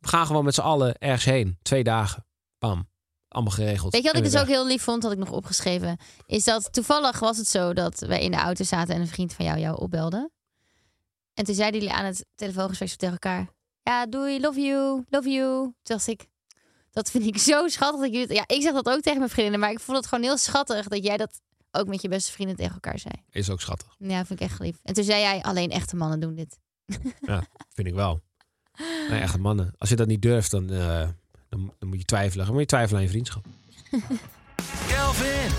[0.00, 1.58] we gaan gewoon met z'n allen ergens heen.
[1.62, 2.26] Twee dagen.
[2.58, 2.88] Bam.
[3.28, 3.92] Allemaal geregeld.
[3.92, 5.98] Weet je wat En ik dus ook heel lief vond, had ik nog opgeschreven?
[6.26, 9.32] Is dat toevallig was het zo dat wij in de auto zaten en een vriend
[9.32, 10.30] van jou jou opbelde.
[11.34, 13.48] En toen zeiden jullie aan het telefoongesprek tegen elkaar:
[13.82, 15.60] Ja, doei, love you, love you.
[15.62, 16.26] Toen dacht ik,
[16.96, 18.00] dat vind ik zo schattig.
[18.00, 20.24] Dat jullie, ja, ik zeg dat ook tegen mijn vrienden, maar ik vond het gewoon
[20.24, 23.14] heel schattig dat jij dat ook met je beste vrienden tegen elkaar zei.
[23.30, 23.94] Is ook schattig.
[23.98, 24.76] Ja, vind ik echt lief.
[24.82, 26.58] En toen zei jij: Alleen echte mannen doen dit.
[27.74, 28.20] Vind ik wel.
[29.08, 29.74] Nee, echte mannen.
[29.78, 31.08] Als je dat niet durft, dan, eh,
[31.48, 32.44] dan, dan moet je twijfelen.
[32.44, 33.44] Dan moet je twijfelen aan je vriendschap.
[34.88, 35.50] Kelvin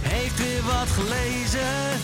[0.00, 2.00] heeft weer wat gelezen.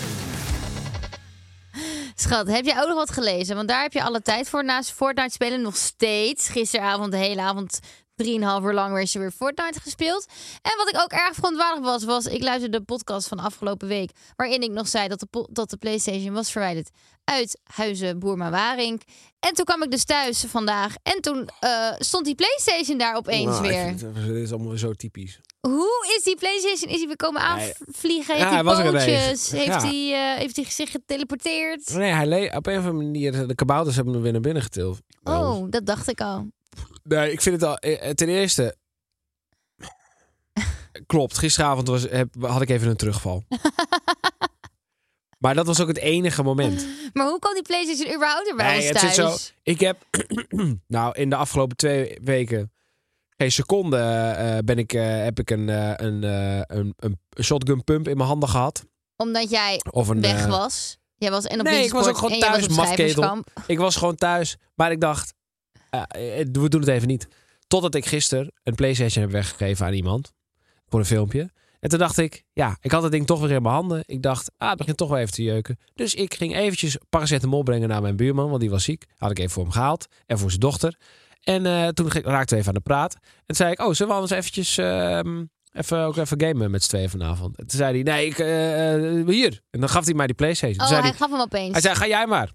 [2.14, 3.56] Schat, heb jij ook nog wat gelezen?
[3.56, 4.64] Want daar heb je alle tijd voor.
[4.64, 6.48] Naast Fortnite spelen nog steeds.
[6.48, 7.80] Gisteravond de hele avond,
[8.22, 10.26] drieënhalf uur lang, werd je weer Fortnite gespeeld.
[10.62, 12.26] En wat ik ook erg verontwaardigd was, was...
[12.26, 14.10] Ik luisterde de podcast van afgelopen week...
[14.36, 16.90] waarin ik nog zei dat de, dat de Playstation was verwijderd
[17.24, 19.02] uit Huizen Boerma Waring.
[19.40, 20.94] En toen kwam ik dus thuis vandaag.
[21.02, 23.84] En toen eh, stond die Playstation daar opeens Nou, weer.
[23.86, 25.40] het- Dit is allemaal zo typisch.
[25.60, 26.90] Hoe is die PlayStation?
[26.90, 28.36] Is hij weer komen aanvliegen?
[28.36, 29.04] Ja, Heeft hij hij was er ineens.
[29.04, 29.50] pootjes?
[29.50, 29.80] Heeft, Ja.
[29.80, 31.94] hij, eh, heeft hij zich geteleporteerd?
[31.94, 34.98] Nee, hij op een of andere manier, de kabouters hebben hem weer naar binnen getild.
[35.22, 36.46] Oh, dat dacht ik al.
[37.02, 37.76] Nee, ik vind het al.
[37.76, 38.76] eh, Ten eerste.
[41.06, 43.44] Klopt, gisteravond was, heb, had ik even een terugval.
[45.42, 46.86] maar dat was ook het enige moment.
[47.12, 49.44] Maar hoe kan die PlayStation überhaupt er bij Nee, ons het thuis?
[49.46, 49.52] zo.
[49.62, 50.06] Ik heb.
[50.86, 52.72] nou, in de afgelopen twee weken.
[53.36, 57.84] Geen seconde eh, ben ik, eh, heb ik een, eh, een, eh, een, een shotgun
[57.84, 58.84] pump in mijn handen gehad.
[59.16, 60.98] Omdat jij Of een, weg eh, was.
[61.16, 63.42] Jij was en op Nee, ik was ook gewoon thuis, mafketel.
[63.66, 65.41] Ik was gewoon thuis, maar ik dacht, eh, eh,
[66.52, 67.28] we doen het even niet.
[67.66, 70.32] Totdat ik gisteren een PlayStation heb weggegeven aan iemand
[70.88, 71.50] voor een filmpje.
[71.80, 74.02] En toen dacht ik, ja, ik had het ding toch weer in mijn handen.
[74.06, 75.78] Ik dacht, ah, het begint toch wel even te jeuken.
[75.94, 79.04] Dus ik ging eventjes paracetamol brengen naar mijn buurman, want die was ziek.
[79.16, 80.96] Had ik even voor hem gehaald en voor zijn dochter.
[81.42, 83.14] En eh, toen raakten we even aan de praat.
[83.14, 86.82] En toen zei ik, oh, zullen we anders eventjes ehm, even, ook even gamen met
[86.82, 87.58] z'n tweeën vanavond?
[87.58, 89.60] En toen zei hij, nee, ik, eh, eh, hier.
[89.70, 90.78] En dan gaf hij mij die PlayStation.
[90.78, 91.72] Toen Oh, zei hij hij, gaf hem opeens.
[91.72, 92.52] hij zei, ga jij maar.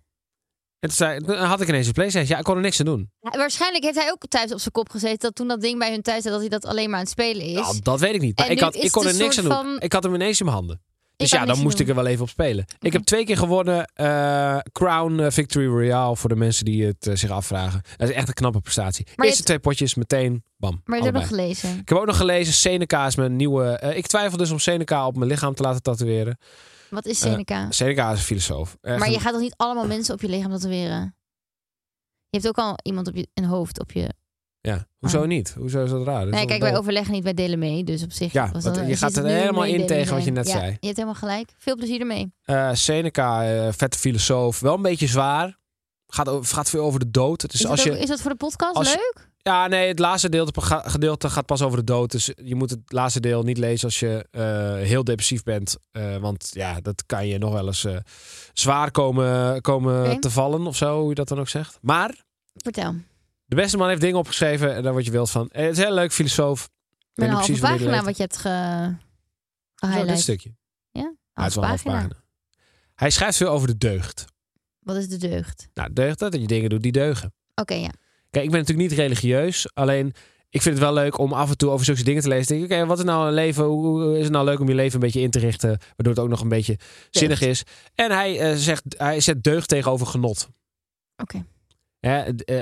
[0.80, 2.30] En toen, zei, toen had ik ineens een PlayStation.
[2.32, 3.12] Ja, ik kon er niks aan doen.
[3.22, 5.92] Hij- Waarschijnlijk heeft hij ook thuis op zijn kop gezeten dat toen dat ding bij
[5.92, 7.54] hun thuis zat, dat hij dat alleen maar aan het spelen is.
[7.54, 8.38] Nou, dat weet ik niet.
[8.38, 9.54] Maar ik, had, ik kon er niks aan doen.
[9.54, 10.82] van- Ik had hem ineens in mijn handen.
[11.16, 11.82] Dus ja, dan moest doen.
[11.88, 12.66] ik er wel even op spelen.
[12.80, 17.08] Ik heb twee keer gewonnen eh, Crown eh, Victory Royale voor de mensen die het
[17.08, 17.82] eh, zich afvragen.
[17.98, 19.06] Dat is echt een knappe prestatie.
[19.06, 20.82] je Eerste hebt- twee potjes, meteen, bam.
[20.86, 21.70] maar je hebt nog gelezen.
[21.80, 23.94] Ik heb ook nog gelezen, Seneca is mijn nieuwe...
[23.96, 26.38] ik twijfel dus om Seneca op mijn lichaam te laten tatoeëren.
[26.90, 27.72] Wat is Eh, Seneca?
[27.72, 28.78] Seneca is een filosoof.
[28.82, 31.16] Echt maar je een- gaat toch niet allemaal mensen op je lichaam tatoeëren?
[32.30, 34.14] Je hebt ook al iemand op je een hoofd op je.
[34.62, 35.28] Ja, hoezo Oh.
[35.28, 35.54] niet?
[35.58, 36.24] Hoezo is dat raar?
[36.26, 37.84] Dat Nee, kijk, wij overleggen niet, wij delen mee.
[37.84, 38.34] Dus op zich.
[38.34, 40.66] Ja, was dat- je gaat er helemaal in tegen wat je net Ja, zei.
[40.66, 41.52] Je hebt helemaal gelijk.
[41.58, 42.34] Veel plezier ermee.
[42.44, 45.58] Eh, Seneca, eh, vette filosoof, wel een beetje zwaar.
[46.08, 47.54] Gaat, over, gaat veel over de dood.
[47.54, 49.30] Is, als dat je, is dat voor de podcast als leuk?
[49.48, 52.12] Ja, nee, het laatste ga- gedeelte gaat pas over de dood.
[52.12, 54.42] Dus je moet het laatste deel niet lezen als je eh,
[54.88, 55.78] heel depressief bent.
[55.92, 57.98] Eh, want ja, dat kan je nog wel eens eh,
[58.54, 61.78] zwaar komen, komen te vallen of zo, hoe je dat dan ook zegt.
[61.82, 62.24] Maar
[62.54, 62.96] Vertel.
[63.46, 65.50] de beste man heeft dingen opgeschreven en daar word je wild van.
[65.50, 66.70] Eh, het is een heel leuk filosoof.
[67.14, 68.96] Met een halve pagina wat je hebt ge...
[69.76, 70.56] Zo, dit stukje.
[70.92, 71.02] Ja,
[71.34, 72.16] het is Halve wel een pagina.
[72.96, 74.26] Hij schrijft veel over de deugd.
[74.80, 75.70] Wat is de deugd?
[75.74, 77.34] Nou, deugd, dat je dingen doet die deugen.
[77.56, 77.92] Oké, ja.
[78.30, 79.70] Kijk, ik ben natuurlijk niet religieus.
[79.74, 80.14] Alleen,
[80.50, 82.48] ik vind het wel leuk om af en toe over zulke dingen te lezen.
[82.48, 83.64] Denk ik, oké, wat is nou een leven?
[83.64, 85.70] Hoe is het nou leuk om je leven een beetje in te richten?
[85.70, 86.78] Waardoor het ook nog een beetje
[87.10, 87.64] zinnig is.
[87.96, 90.48] En hij, eh, zegt, hij zet deugd tegenover genot.
[91.16, 91.46] Oké.
[92.00, 92.22] Eh,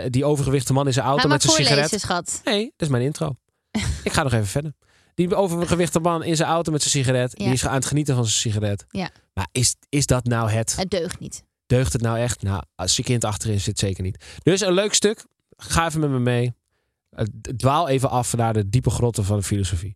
[0.09, 1.99] die overgewichte man in zijn auto met zijn sigaret.
[1.99, 2.41] schat.
[2.43, 3.35] Nee, dat is mijn intro.
[4.03, 4.73] ik ga nog even verder.
[5.13, 7.31] Die overgewichte man in zijn auto met zijn sigaret.
[7.39, 7.45] Ja.
[7.45, 8.85] Die is aan het genieten van zijn sigaret.
[8.89, 9.09] Ja.
[9.33, 10.75] Maar is, is dat nou het?
[10.75, 11.43] Het deugt niet.
[11.65, 12.41] Deugt het nou echt?
[12.41, 14.23] Nou, als je kind achterin zit, zeker niet.
[14.43, 15.25] Dus een leuk stuk.
[15.57, 16.53] Ga even met me mee.
[17.09, 17.25] Eh,
[17.55, 19.95] Dwaal even af naar de diepe grotten van de filosofie.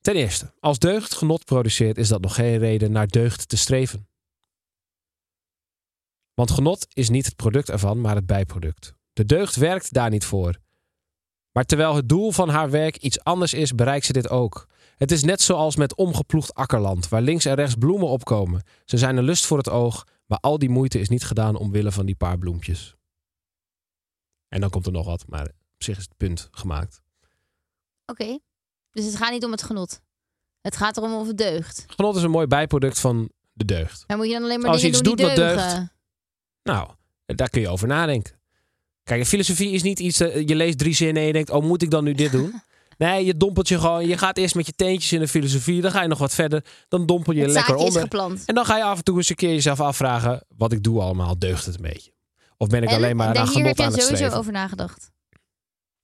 [0.00, 4.08] Ten eerste, als deugd genot produceert, is dat nog geen reden naar deugd te streven.
[6.34, 8.94] Want genot is niet het product ervan, maar het bijproduct.
[9.12, 10.58] De deugd werkt daar niet voor.
[11.52, 14.68] Maar terwijl het doel van haar werk iets anders is, bereikt ze dit ook.
[14.96, 18.62] Het is net zoals met omgeploegd akkerland, waar links en rechts bloemen opkomen.
[18.84, 21.92] Ze zijn een lust voor het oog, maar al die moeite is niet gedaan omwille
[21.92, 22.96] van die paar bloempjes.
[24.50, 27.02] En dan komt er nog wat, maar op zich is het punt gemaakt.
[28.06, 28.38] Oké.
[28.90, 30.00] Dus het gaat niet om het genot.
[30.60, 31.84] Het gaat erom of het deugt.
[31.86, 34.04] Genot is een mooi bijproduct van de deugd.
[34.06, 35.76] Maar moet je dan alleen maar Als je iets doet wat deugt.
[36.62, 36.90] Nou,
[37.26, 38.38] daar kun je over nadenken.
[39.02, 41.82] Kijk, filosofie is niet iets, eh, je leest drie zinnen en je denkt, oh moet
[41.82, 42.52] ik dan nu dit doen?
[42.98, 45.90] Nee, je dompelt je gewoon, je gaat eerst met je teentjes in de filosofie, dan
[45.90, 48.08] ga je nog wat verder, dan dompel je Het lekker onder.
[48.46, 51.00] En dan ga je af en toe eens een keer jezelf afvragen, wat ik doe
[51.00, 52.12] allemaal, deugt het een beetje?
[52.60, 54.38] Of ben ik En alleen maar daar- aan hier heb je het sowieso streven?
[54.38, 55.10] over nagedacht.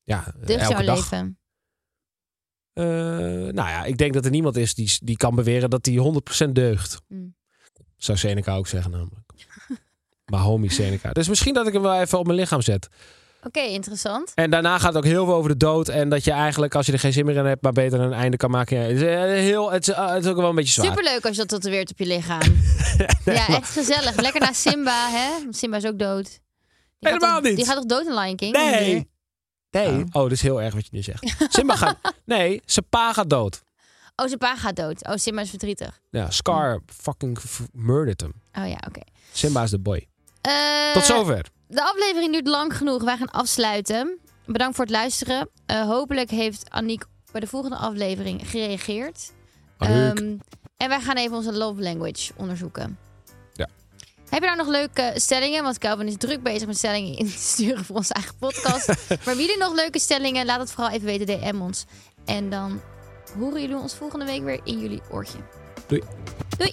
[0.02, 1.10] Ja, Deugt elke jouw dag.
[1.10, 1.38] leven.
[2.72, 2.84] Eh,
[3.52, 6.54] nou ja, ik denk dat er niemand is die, die kan beweren dat hij 100%
[6.54, 7.00] deugt.
[7.08, 7.34] Hmm.
[7.96, 9.26] Zou Seneca ook zeggen namelijk.
[10.32, 11.12] maar homie Seneca.
[11.12, 12.88] Dus misschien dat ik hem wel even op mijn lichaam zet.
[13.42, 14.32] Oké, interessant.
[14.34, 15.88] En daarna gaat het ook heel veel over de dood.
[15.88, 18.12] En dat je eigenlijk, als je er geen zin meer in hebt, maar beter een
[18.12, 18.76] einde kan maken.
[18.76, 20.86] Ja, het, is, eh, heel, het, is, eh, het is ook wel een beetje zwaar.
[20.86, 22.40] Superleuk als je dat tatoeëert op je lichaam.
[23.24, 24.16] ja, echt gezellig.
[24.20, 25.52] Lekker naar Simba, hè?
[25.52, 26.40] Simba is ook dood.
[26.98, 27.56] Die Helemaal toch- niet.
[27.56, 28.52] Die gaat toch dood in Lion King?
[28.56, 29.08] Nee.
[29.70, 29.88] Nee.
[29.88, 29.98] Oh.
[30.12, 31.34] Oh, dat is heel erg wat je nu zegt.
[31.48, 31.96] Simba gaat...
[32.24, 33.62] Nee, zijn pa gaat dood.
[34.16, 35.06] Oh, zijn pa gaat dood.
[35.06, 36.00] Oh, Simba is verdrietig.
[36.10, 37.38] Ja, Scar fucking
[37.72, 38.32] murdered hem.
[38.52, 39.00] Oh ja, oké.
[39.32, 40.08] Simba is de boy.
[40.40, 41.46] Eh, Tot zover.
[41.68, 43.02] De aflevering duurt lang genoeg.
[43.02, 44.18] Wij gaan afsluiten.
[44.46, 45.48] Bedankt voor het luisteren.
[45.66, 49.32] Eh, hopelijk heeft Aniek bij de volgende aflevering gereageerd.
[49.78, 50.36] Ehm,
[50.76, 52.98] en wij gaan even onze love language onderzoeken.
[54.28, 55.62] Heb je nou nog leuke stellingen?
[55.62, 58.86] Want Calvin is druk bezig met stellingen in te sturen voor onze eigen podcast.
[59.24, 60.46] maar wie er nog leuke stellingen?
[60.46, 61.26] Laat het vooral even weten.
[61.26, 61.84] DM ons.
[62.24, 62.80] En dan
[63.38, 65.38] horen jullie ons volgende week weer in jullie oortje.
[65.86, 66.02] Doei.
[66.58, 66.72] Doei.